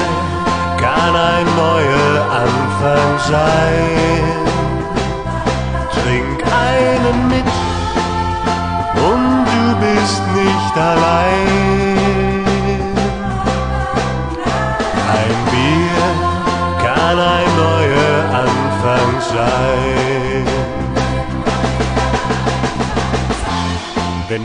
kann 0.78 1.16
ein 1.16 1.46
neuer 1.56 2.16
Anfang 2.44 3.12
sein. 3.30 4.34
Trink 5.94 6.44
einen 6.70 7.28
mit 7.30 7.52
und 8.96 9.46
du 9.46 9.76
bist 9.86 10.24
nicht 10.34 10.78
allein. 10.78 11.63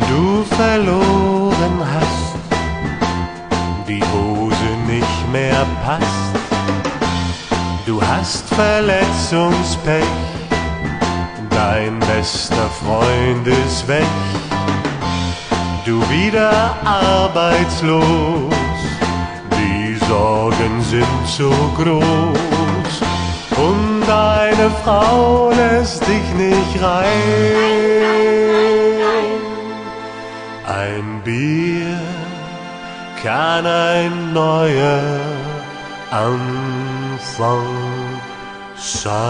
Du 0.09 0.45
verloren 0.57 1.77
hast, 1.95 2.35
die 3.87 4.03
Hose 4.13 4.71
nicht 4.87 5.33
mehr 5.33 5.67
passt, 5.85 6.35
du 7.87 8.01
hast 8.03 8.45
Verletzungspech, 8.55 10.05
dein 11.51 11.99
bester 12.01 12.69
Freund 12.83 13.47
ist 13.47 13.87
weg, 13.87 14.15
du 15.85 16.01
wieder 16.11 16.77
arbeitslos, 16.85 18.55
die 19.59 19.97
Sorgen 20.09 20.83
sind 20.83 21.27
so 21.27 21.51
groß. 21.77 22.93
Und 23.57 24.03
deine 24.07 24.71
Frau 24.85 25.51
lässt 25.51 26.03
dich 26.07 26.35
nicht 26.37 26.83
rein. 26.83 28.58
Bier 31.29 32.01
kann 33.23 33.67
ein 33.67 34.33
neuer 34.33 35.21
Anfang 36.11 37.67
sein. 38.75 39.29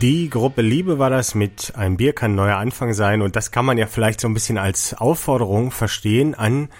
Die 0.00 0.30
Gruppe 0.30 0.62
Liebe 0.62 0.98
war 0.98 1.10
das 1.10 1.34
mit 1.34 1.74
Ein 1.76 1.98
Bier 1.98 2.14
kann 2.14 2.32
ein 2.32 2.36
neuer 2.36 2.56
Anfang 2.56 2.94
sein 2.94 3.20
und 3.20 3.36
das 3.36 3.50
kann 3.50 3.66
man 3.66 3.76
ja 3.76 3.86
vielleicht 3.86 4.22
so 4.22 4.28
ein 4.28 4.32
bisschen 4.32 4.56
als 4.56 4.94
Aufforderung 4.94 5.70
verstehen 5.70 6.34
an 6.34 6.70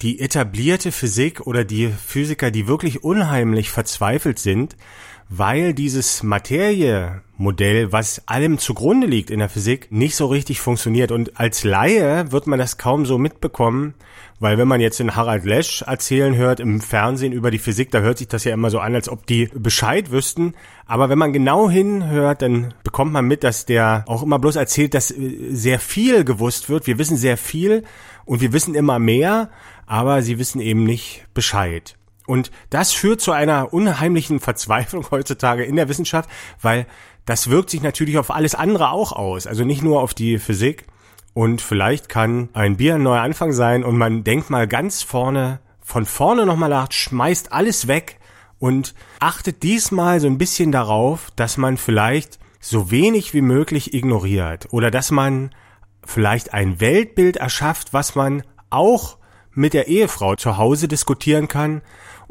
die 0.00 0.20
etablierte 0.20 0.92
Physik 0.92 1.46
oder 1.46 1.64
die 1.64 1.88
Physiker, 1.88 2.50
die 2.50 2.66
wirklich 2.66 3.04
unheimlich 3.04 3.70
verzweifelt 3.70 4.38
sind, 4.38 4.76
weil 5.28 5.74
dieses 5.74 6.22
Materiemodell, 6.22 7.92
was 7.92 8.22
allem 8.26 8.58
zugrunde 8.58 9.06
liegt 9.06 9.30
in 9.30 9.38
der 9.38 9.48
Physik, 9.48 9.90
nicht 9.90 10.16
so 10.16 10.26
richtig 10.26 10.60
funktioniert. 10.60 11.12
Und 11.12 11.38
als 11.40 11.64
Laie 11.64 12.30
wird 12.30 12.46
man 12.46 12.58
das 12.58 12.78
kaum 12.78 13.06
so 13.06 13.18
mitbekommen, 13.18 13.94
weil 14.40 14.58
wenn 14.58 14.68
man 14.68 14.80
jetzt 14.80 15.00
den 15.00 15.16
Harald 15.16 15.44
Lesch 15.44 15.82
erzählen 15.82 16.36
hört 16.36 16.60
im 16.60 16.80
Fernsehen 16.80 17.32
über 17.32 17.50
die 17.50 17.58
Physik, 17.58 17.90
da 17.90 18.00
hört 18.00 18.18
sich 18.18 18.28
das 18.28 18.44
ja 18.44 18.52
immer 18.52 18.70
so 18.70 18.78
an, 18.78 18.94
als 18.94 19.08
ob 19.08 19.26
die 19.26 19.48
Bescheid 19.54 20.10
wüssten. 20.10 20.54
Aber 20.86 21.08
wenn 21.08 21.18
man 21.18 21.32
genau 21.32 21.70
hinhört, 21.70 22.42
dann 22.42 22.74
bekommt 22.84 23.12
man 23.12 23.26
mit, 23.26 23.44
dass 23.44 23.64
der 23.64 24.04
auch 24.06 24.22
immer 24.22 24.38
bloß 24.38 24.56
erzählt, 24.56 24.94
dass 24.94 25.08
sehr 25.08 25.78
viel 25.78 26.24
gewusst 26.24 26.68
wird. 26.68 26.86
Wir 26.86 26.98
wissen 26.98 27.16
sehr 27.16 27.36
viel 27.36 27.84
und 28.24 28.40
wir 28.40 28.52
wissen 28.52 28.74
immer 28.74 28.98
mehr, 28.98 29.50
aber 29.86 30.22
sie 30.22 30.38
wissen 30.38 30.60
eben 30.60 30.84
nicht 30.84 31.26
Bescheid. 31.32 31.96
Und 32.26 32.50
das 32.70 32.92
führt 32.92 33.20
zu 33.20 33.32
einer 33.32 33.72
unheimlichen 33.72 34.40
Verzweiflung 34.40 35.06
heutzutage 35.10 35.64
in 35.64 35.76
der 35.76 35.88
Wissenschaft, 35.88 36.28
weil 36.60 36.86
das 37.26 37.48
wirkt 37.48 37.70
sich 37.70 37.82
natürlich 37.82 38.18
auf 38.18 38.30
alles 38.30 38.54
andere 38.54 38.90
auch 38.90 39.12
aus. 39.12 39.46
Also 39.46 39.64
nicht 39.64 39.82
nur 39.82 40.00
auf 40.00 40.14
die 40.14 40.38
Physik. 40.38 40.86
Und 41.32 41.60
vielleicht 41.60 42.08
kann 42.08 42.48
ein 42.52 42.76
Bier 42.76 42.94
ein 42.94 43.02
neuer 43.02 43.22
Anfang 43.22 43.52
sein 43.52 43.82
und 43.82 43.98
man 43.98 44.22
denkt 44.22 44.50
mal 44.50 44.68
ganz 44.68 45.02
vorne, 45.02 45.58
von 45.80 46.06
vorne 46.06 46.46
nochmal 46.46 46.70
nach, 46.70 46.92
schmeißt 46.92 47.52
alles 47.52 47.88
weg 47.88 48.20
und 48.60 48.94
achtet 49.18 49.64
diesmal 49.64 50.20
so 50.20 50.28
ein 50.28 50.38
bisschen 50.38 50.70
darauf, 50.70 51.32
dass 51.34 51.56
man 51.56 51.76
vielleicht 51.76 52.38
so 52.60 52.90
wenig 52.92 53.34
wie 53.34 53.40
möglich 53.40 53.92
ignoriert 53.94 54.68
oder 54.70 54.92
dass 54.92 55.10
man 55.10 55.50
vielleicht 56.04 56.54
ein 56.54 56.80
Weltbild 56.80 57.36
erschafft, 57.36 57.92
was 57.92 58.14
man 58.14 58.44
auch 58.70 59.18
mit 59.52 59.74
der 59.74 59.88
Ehefrau 59.88 60.36
zu 60.36 60.56
Hause 60.56 60.88
diskutieren 60.88 61.48
kann 61.48 61.82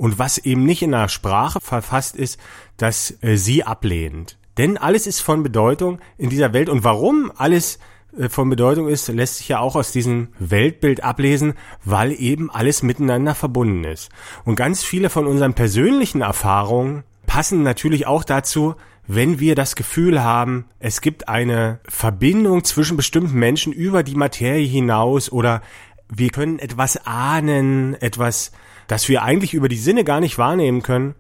und 0.04 0.20
was 0.20 0.38
eben 0.38 0.66
nicht 0.66 0.82
in 0.82 0.94
einer 0.94 1.08
Sprache 1.08 1.62
verfasst 1.62 2.18
ist, 2.18 2.38
dass 2.76 3.18
äh, 3.22 3.38
sie 3.38 3.64
ablehnt. 3.64 4.38
Denn 4.58 4.78
alles 4.78 5.08
ist 5.08 5.22
von 5.22 5.44
Bedeutung 5.44 6.00
in 6.18 6.30
dieser 6.30 6.52
Welt 6.52 6.68
und 6.68 6.84
warum 6.84 7.32
alles 7.38 7.80
äh, 8.18 8.28
von 8.28 8.50
Bedeutung 8.50 8.90
ist, 8.90 9.08
lässt 9.08 9.38
sich 9.38 9.48
ja 9.48 9.60
auch 9.60 9.78
aus 9.78 9.94
diesem 9.94 10.28
Weltbild 10.40 11.06
ablesen, 11.06 11.54
weil 11.86 12.12
eben 12.20 12.52
alles 12.52 12.84
miteinander 12.84 13.34
verbunden 13.34 13.86
ist. 13.86 14.10
Und 14.44 14.58
ganz 14.58 14.84
viele 14.84 15.10
von 15.10 15.26
unseren 15.26 15.54
persönlichen 15.54 16.20
Erfahrungen 16.20 17.06
passen 17.26 17.64
natürlich 17.64 18.06
auch 18.06 18.26
dazu, 18.26 18.76
wenn 19.08 19.40
wir 19.40 19.56
das 19.56 19.78
Gefühl 19.78 20.22
haben, 20.22 20.66
es 20.80 21.00
gibt 21.00 21.30
eine 21.30 21.80
Verbindung 21.88 22.66
zwischen 22.66 22.98
bestimmten 22.98 23.40
Menschen 23.40 23.72
über 23.72 24.04
die 24.04 24.16
Materie 24.16 24.68
hinaus 24.68 25.32
oder 25.32 25.62
wir 26.10 26.30
können 26.30 26.60
etwas 26.60 27.08
ahnen, 27.08 27.96
etwas, 28.02 28.52
das 28.88 29.10
wir 29.10 29.24
eigentlich 29.24 29.54
über 29.54 29.70
die 29.70 29.78
Sinne 29.78 30.04
gar 30.04 30.20
nicht 30.20 30.38
wahrnehmen 30.38 30.82
können, 30.82 31.16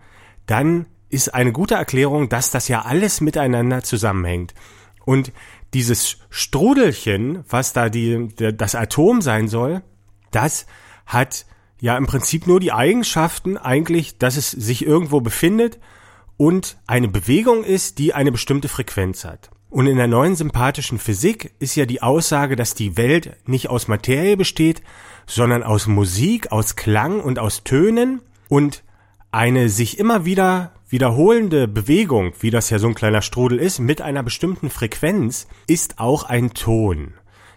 dann 0.46 0.86
ist 1.10 1.34
eine 1.34 1.52
gute 1.52 1.76
Erklärung, 1.76 2.30
dass 2.30 2.52
das 2.52 2.68
ja 2.68 2.82
alles 2.82 3.22
miteinander 3.22 3.84
zusammenhängt. 3.84 4.54
Und 5.06 5.32
dieses 5.74 6.18
Strudelchen, 6.30 7.44
was 7.50 7.74
da 7.74 7.90
die, 7.90 8.30
das 8.36 8.76
Atom 8.76 9.22
sein 9.22 9.48
soll, 9.48 9.84
das 10.32 10.66
hat 11.06 11.46
ja 11.80 11.98
im 11.98 12.06
Prinzip 12.06 12.48
nur 12.48 12.60
die 12.60 12.72
Eigenschaften 12.72 13.58
eigentlich, 13.58 14.18
dass 14.18 14.38
es 14.38 14.52
sich 14.52 14.86
irgendwo 14.86 15.22
befindet 15.22 15.80
und 16.38 16.78
eine 16.88 17.08
Bewegung 17.08 17.64
ist, 17.64 18.00
die 18.00 18.14
eine 18.14 18.32
bestimmte 18.32 18.68
Frequenz 18.68 19.26
hat. 19.26 19.52
Und 19.70 19.88
in 19.88 19.98
der 19.98 20.08
neuen 20.08 20.36
sympathischen 20.36 21.00
Physik 21.00 21.54
ist 21.60 21.76
ja 21.76 21.86
die 21.86 22.02
Aussage, 22.02 22.56
dass 22.56 22.76
die 22.76 22.96
Welt 22.96 23.38
nicht 23.46 23.70
aus 23.70 23.88
Materie 23.88 24.38
besteht, 24.38 24.84
sondern 25.26 25.64
aus 25.64 25.88
Musik, 25.88 26.52
aus 26.52 26.76
Klang 26.76 27.20
und 27.20 27.40
aus 27.40 27.64
Tönen 27.64 28.22
und 28.50 28.84
eine 29.32 29.70
sich 29.70 29.98
immer 30.00 30.26
wieder 30.26 30.74
wiederholende 30.88 31.68
Bewegung, 31.68 32.34
wie 32.40 32.52
das 32.52 32.70
ja 32.70 32.78
so 32.78 32.88
ein 32.88 32.94
kleiner 32.94 33.24
Strudel 33.24 33.58
ist, 33.58 33.80
mit 33.80 34.02
einer 34.02 34.22
bestimmten 34.22 34.70
Frequenz, 34.70 35.48
ist 35.66 36.00
auch 36.00 36.24
ein 36.24 36.54
Ton. 36.54 37.16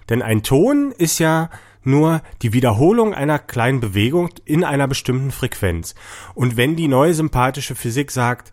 Denn 0.09 0.23
ein 0.23 0.43
Ton 0.43 0.93
ist 0.93 1.19
ja 1.19 1.51
nur 1.83 2.23
die 2.43 2.53
Wiederholung 2.53 3.15
einer 3.15 3.39
kleinen 3.39 3.81
Bewegung 3.81 4.31
in 4.45 4.65
einer 4.65 4.89
bestimmten 4.89 5.31
Frequenz. 5.31 5.95
Und 6.35 6.57
wenn 6.57 6.77
die 6.77 6.89
neue 6.89 7.15
sympathische 7.15 7.75
Physik 7.75 8.11
sagt, 8.11 8.53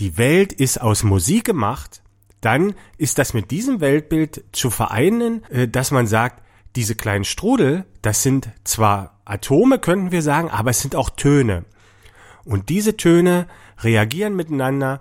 die 0.00 0.16
Welt 0.16 0.52
ist 0.52 0.80
aus 0.80 1.02
Musik 1.02 1.44
gemacht, 1.44 2.02
dann 2.40 2.74
ist 2.98 3.18
das 3.18 3.34
mit 3.34 3.50
diesem 3.50 3.80
Weltbild 3.80 4.44
zu 4.52 4.70
vereinen, 4.70 5.44
äh, 5.50 5.68
dass 5.68 5.90
man 5.90 6.06
sagt, 6.06 6.42
diese 6.76 6.94
kleinen 6.94 7.24
Strudel, 7.24 7.84
das 8.00 8.22
sind 8.22 8.48
zwar 8.64 9.20
Atome, 9.24 9.78
könnten 9.78 10.10
wir 10.10 10.22
sagen, 10.22 10.50
aber 10.50 10.70
es 10.70 10.80
sind 10.80 10.96
auch 10.96 11.10
Töne. 11.10 11.64
Und 12.44 12.68
diese 12.68 12.96
Töne 12.96 13.46
reagieren 13.78 14.34
miteinander 14.34 15.00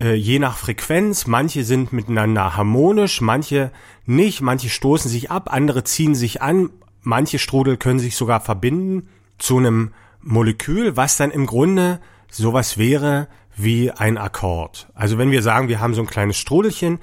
äh, 0.00 0.14
je 0.14 0.38
nach 0.38 0.58
Frequenz. 0.58 1.26
Manche 1.26 1.64
sind 1.64 1.92
miteinander 1.92 2.56
harmonisch, 2.56 3.20
manche 3.20 3.70
nicht, 4.04 4.40
manche 4.40 4.68
stoßen 4.68 5.10
sich 5.10 5.30
ab, 5.30 5.52
andere 5.52 5.84
ziehen 5.84 6.14
sich 6.14 6.42
an, 6.42 6.70
manche 7.02 7.38
Strudel 7.38 7.76
können 7.76 7.98
sich 7.98 8.16
sogar 8.16 8.40
verbinden 8.40 9.08
zu 9.38 9.58
einem 9.58 9.92
Molekül, 10.20 10.96
was 10.96 11.16
dann 11.16 11.30
im 11.30 11.46
Grunde 11.46 12.00
sowas 12.30 12.78
wäre 12.78 13.28
wie 13.56 13.90
ein 13.90 14.18
Akkord. 14.18 14.88
Also 14.94 15.18
wenn 15.18 15.30
wir 15.30 15.42
sagen, 15.42 15.68
wir 15.68 15.80
haben 15.80 15.94
so 15.94 16.02
ein 16.02 16.06
kleines 16.06 16.36
Strudelchen, 16.36 16.98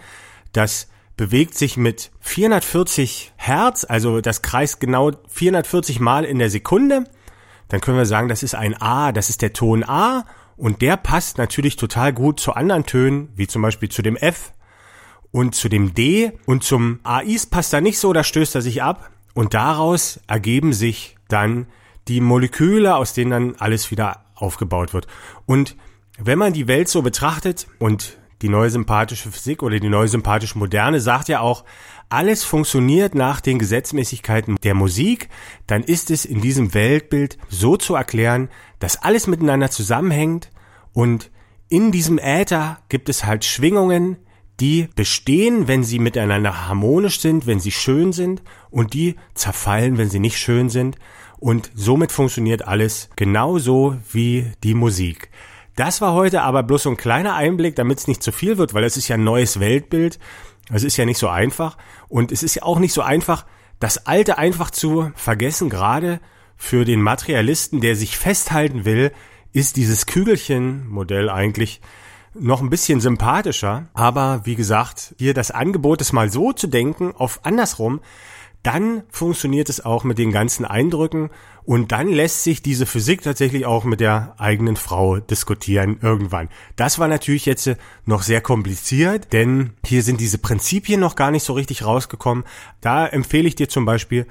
das 0.51 0.87
bewegt 1.17 1.55
sich 1.55 1.77
mit 1.77 2.11
440 2.21 3.33
Hertz, 3.35 3.85
also 3.87 4.21
das 4.21 4.41
kreist 4.41 4.79
genau 4.79 5.11
440 5.27 5.99
Mal 5.99 6.25
in 6.25 6.39
der 6.39 6.49
Sekunde, 6.49 7.05
dann 7.73 7.81
können 7.81 7.97
wir 7.97 8.05
sagen, 8.05 8.27
das 8.27 8.43
ist 8.43 8.55
ein 8.55 8.79
A, 8.79 9.11
das 9.11 9.29
ist 9.29 9.41
der 9.41 9.53
Ton 9.53 9.83
A. 9.83 10.25
Und 10.55 10.83
der 10.83 10.97
passt 10.97 11.39
natürlich 11.39 11.75
total 11.75 12.13
gut 12.13 12.39
zu 12.39 12.53
anderen 12.53 12.85
Tönen, 12.85 13.29
wie 13.35 13.47
zum 13.47 13.63
Beispiel 13.63 13.89
zu 13.89 14.03
dem 14.03 14.15
F 14.15 14.53
und 15.31 15.55
zu 15.55 15.69
dem 15.69 15.95
D. 15.95 16.33
Und 16.45 16.63
zum 16.63 16.99
AIs 17.03 17.47
passt 17.47 17.73
er 17.73 17.81
nicht 17.81 17.97
so, 17.97 18.13
da 18.13 18.23
stößt 18.23 18.53
er 18.53 18.61
sich 18.61 18.83
ab. 18.83 19.09
Und 19.33 19.55
daraus 19.55 20.19
ergeben 20.27 20.73
sich 20.73 21.17
dann 21.27 21.65
die 22.07 22.21
Moleküle, 22.21 22.95
aus 22.95 23.13
denen 23.13 23.31
dann 23.31 23.55
alles 23.57 23.89
wieder 23.89 24.25
aufgebaut 24.35 24.93
wird. 24.93 25.07
Und 25.47 25.75
wenn 26.19 26.37
man 26.37 26.53
die 26.53 26.67
Welt 26.67 26.89
so 26.89 27.01
betrachtet 27.01 27.65
und 27.79 28.19
die 28.43 28.49
neue 28.49 28.69
sympathische 28.69 29.31
Physik 29.31 29.63
oder 29.63 29.79
die 29.79 29.89
neue 29.89 30.09
sympathische 30.09 30.59
Moderne 30.59 30.99
sagt 30.99 31.29
ja 31.29 31.39
auch, 31.39 31.63
alles 32.09 32.43
funktioniert 32.43 33.15
nach 33.15 33.39
den 33.39 33.57
Gesetzmäßigkeiten 33.57 34.57
der 34.61 34.75
Musik, 34.75 35.29
dann 35.65 35.81
ist 35.81 36.11
es 36.11 36.25
in 36.25 36.41
diesem 36.41 36.73
Weltbild 36.73 37.37
so 37.47 37.77
zu 37.77 37.95
erklären, 37.95 38.49
dass 38.79 39.01
alles 39.01 39.27
miteinander 39.27 39.71
zusammenhängt. 39.71 40.51
Und 40.91 41.31
in 41.69 41.91
diesem 41.91 42.19
Äther 42.19 42.79
gibt 42.89 43.07
es 43.09 43.23
halt 43.23 43.45
Schwingungen, 43.45 44.17
die 44.59 44.89
bestehen, 44.93 45.67
wenn 45.67 45.83
sie 45.83 45.97
miteinander 45.97 46.67
harmonisch 46.67 47.21
sind, 47.21 47.47
wenn 47.47 47.59
sie 47.59 47.71
schön 47.71 48.11
sind 48.11 48.43
und 48.69 48.93
die 48.93 49.15
zerfallen, 49.33 49.97
wenn 49.97 50.09
sie 50.09 50.19
nicht 50.19 50.37
schön 50.37 50.69
sind. 50.69 50.97
Und 51.39 51.71
somit 51.73 52.11
funktioniert 52.11 52.67
alles 52.67 53.09
genauso 53.15 53.95
wie 54.11 54.51
die 54.63 54.75
Musik. 54.75 55.29
Das 55.75 56.01
war 56.01 56.13
heute 56.13 56.43
aber 56.43 56.63
bloß 56.63 56.83
so 56.83 56.89
ein 56.89 56.97
kleiner 56.97 57.35
Einblick, 57.35 57.75
damit 57.75 57.99
es 57.99 58.07
nicht 58.07 58.21
zu 58.21 58.31
viel 58.31 58.57
wird, 58.57 58.73
weil 58.73 58.83
es 58.83 58.97
ist 58.97 59.07
ja 59.07 59.15
ein 59.15 59.23
neues 59.23 59.59
Weltbild. 59.59 60.19
Es 60.71 60.83
ist 60.83 60.97
ja 60.97 61.05
nicht 61.05 61.17
so 61.17 61.29
einfach. 61.29 61.77
Und 62.09 62.31
es 62.31 62.43
ist 62.43 62.55
ja 62.55 62.63
auch 62.63 62.79
nicht 62.79 62.93
so 62.93 63.01
einfach, 63.01 63.45
das 63.79 64.05
Alte 64.05 64.37
einfach 64.37 64.69
zu 64.69 65.11
vergessen. 65.15 65.69
Gerade 65.69 66.19
für 66.55 66.85
den 66.85 67.01
Materialisten, 67.01 67.81
der 67.81 67.95
sich 67.95 68.17
festhalten 68.17 68.85
will, 68.85 69.11
ist 69.51 69.75
dieses 69.75 70.05
Kügelchen-Modell 70.05 71.29
eigentlich 71.29 71.81
noch 72.33 72.61
ein 72.61 72.69
bisschen 72.69 73.01
sympathischer. 73.01 73.89
Aber 73.93 74.41
wie 74.45 74.55
gesagt, 74.55 75.15
hier 75.17 75.33
das 75.33 75.51
Angebot 75.51 76.01
ist 76.01 76.13
mal 76.13 76.31
so 76.31 76.53
zu 76.53 76.67
denken, 76.67 77.13
auf 77.15 77.41
andersrum, 77.43 78.01
dann 78.63 79.03
funktioniert 79.09 79.69
es 79.69 79.83
auch 79.83 80.03
mit 80.03 80.17
den 80.17 80.31
ganzen 80.31 80.65
Eindrücken 80.65 81.29
und 81.65 81.91
dann 81.91 82.07
lässt 82.07 82.43
sich 82.43 82.61
diese 82.61 82.85
Physik 82.85 83.21
tatsächlich 83.21 83.65
auch 83.65 83.83
mit 83.83 83.99
der 83.99 84.35
eigenen 84.37 84.77
Frau 84.77 85.19
diskutieren 85.19 85.97
irgendwann. 86.01 86.49
Das 86.75 86.97
war 86.97 87.07
natürlich 87.07 87.45
jetzt 87.45 87.69
noch 88.05 88.23
sehr 88.23 88.41
kompliziert, 88.41 89.33
denn 89.33 89.73
hier 89.85 90.01
sind 90.01 90.19
diese 90.19 90.37
Prinzipien 90.37 90.99
noch 90.99 91.15
gar 91.15 91.31
nicht 91.31 91.43
so 91.43 91.53
richtig 91.53 91.85
rausgekommen. 91.85 92.45
Da 92.81 93.05
empfehle 93.05 93.47
ich 93.47 93.55
dir 93.55 93.69
zum 93.69 93.85
Beispiel 93.85 94.25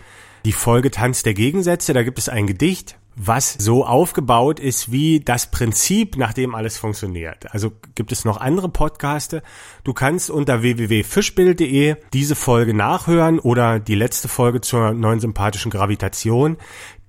die 0.45 0.53
Folge 0.53 0.91
Tanz 0.91 1.23
der 1.23 1.35
Gegensätze. 1.35 1.93
Da 1.93 2.03
gibt 2.03 2.19
es 2.19 2.29
ein 2.29 2.47
Gedicht, 2.47 2.99
was 3.15 3.53
so 3.59 3.85
aufgebaut 3.85 4.59
ist 4.59 4.91
wie 4.91 5.21
das 5.21 5.51
Prinzip, 5.51 6.17
nach 6.17 6.33
dem 6.33 6.55
alles 6.55 6.79
funktioniert. 6.79 7.53
Also 7.53 7.73
gibt 7.95 8.13
es 8.13 8.25
noch 8.25 8.39
andere 8.39 8.69
Podcaste. 8.69 9.43
Du 9.85 9.93
kannst 9.93 10.31
unter 10.31 10.63
www.fischbild.de 10.63 11.97
diese 12.13 12.35
Folge 12.35 12.75
nachhören 12.75 13.39
oder 13.39 13.81
die 13.81 13.95
letzte 13.95 14.29
Folge 14.29 14.61
zur 14.61 14.93
neuen 14.93 15.21
sympathischen 15.21 15.71
Gravitation, 15.71 16.57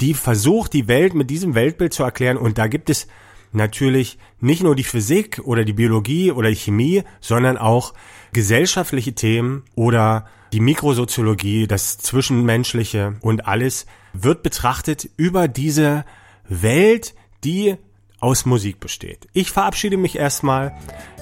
die 0.02 0.14
versucht, 0.14 0.74
die 0.74 0.88
Welt 0.88 1.14
mit 1.14 1.30
diesem 1.30 1.56
Weltbild 1.56 1.94
zu 1.94 2.04
erklären. 2.04 2.38
Und 2.38 2.58
da 2.58 2.68
gibt 2.68 2.90
es 2.90 3.08
natürlich 3.54 4.18
nicht 4.40 4.64
nur 4.64 4.76
die 4.76 4.84
Physik 4.84 5.42
oder 5.44 5.64
die 5.64 5.74
Biologie 5.74 6.32
oder 6.32 6.50
die 6.50 6.56
Chemie, 6.56 7.04
sondern 7.22 7.58
auch 7.58 7.94
gesellschaftliche 8.34 9.14
Themen 9.14 9.64
oder 9.76 10.26
die 10.54 10.60
Mikrosoziologie, 10.60 11.68
das 11.68 11.98
Zwischenmenschliche 11.98 13.16
und 13.22 13.48
alles 13.48 13.88
wird 14.14 14.44
betrachtet 14.44 15.10
über 15.18 15.48
diese 15.48 16.06
Welt, 16.48 17.16
die 17.44 17.76
aus 18.20 18.46
Musik 18.46 18.80
besteht. 18.80 19.28
Ich 19.34 19.52
verabschiede 19.52 19.98
mich 19.98 20.16
erstmal, 20.16 20.72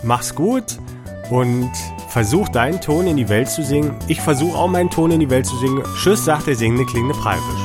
mach's 0.03 0.35
gut 0.35 0.79
und 1.29 1.71
versuch 2.09 2.49
deinen 2.49 2.81
Ton 2.81 3.07
in 3.07 3.15
die 3.15 3.29
Welt 3.29 3.49
zu 3.49 3.63
singen. 3.63 3.95
Ich 4.09 4.19
versuche 4.19 4.57
auch 4.57 4.67
meinen 4.67 4.89
Ton 4.89 5.11
in 5.11 5.21
die 5.21 5.29
Welt 5.29 5.45
zu 5.45 5.57
singen. 5.57 5.81
Tschüss, 5.95 6.25
sagt 6.25 6.47
der 6.47 6.55
singende 6.55 6.85
klingende 6.85 7.15
Preibisch. 7.15 7.60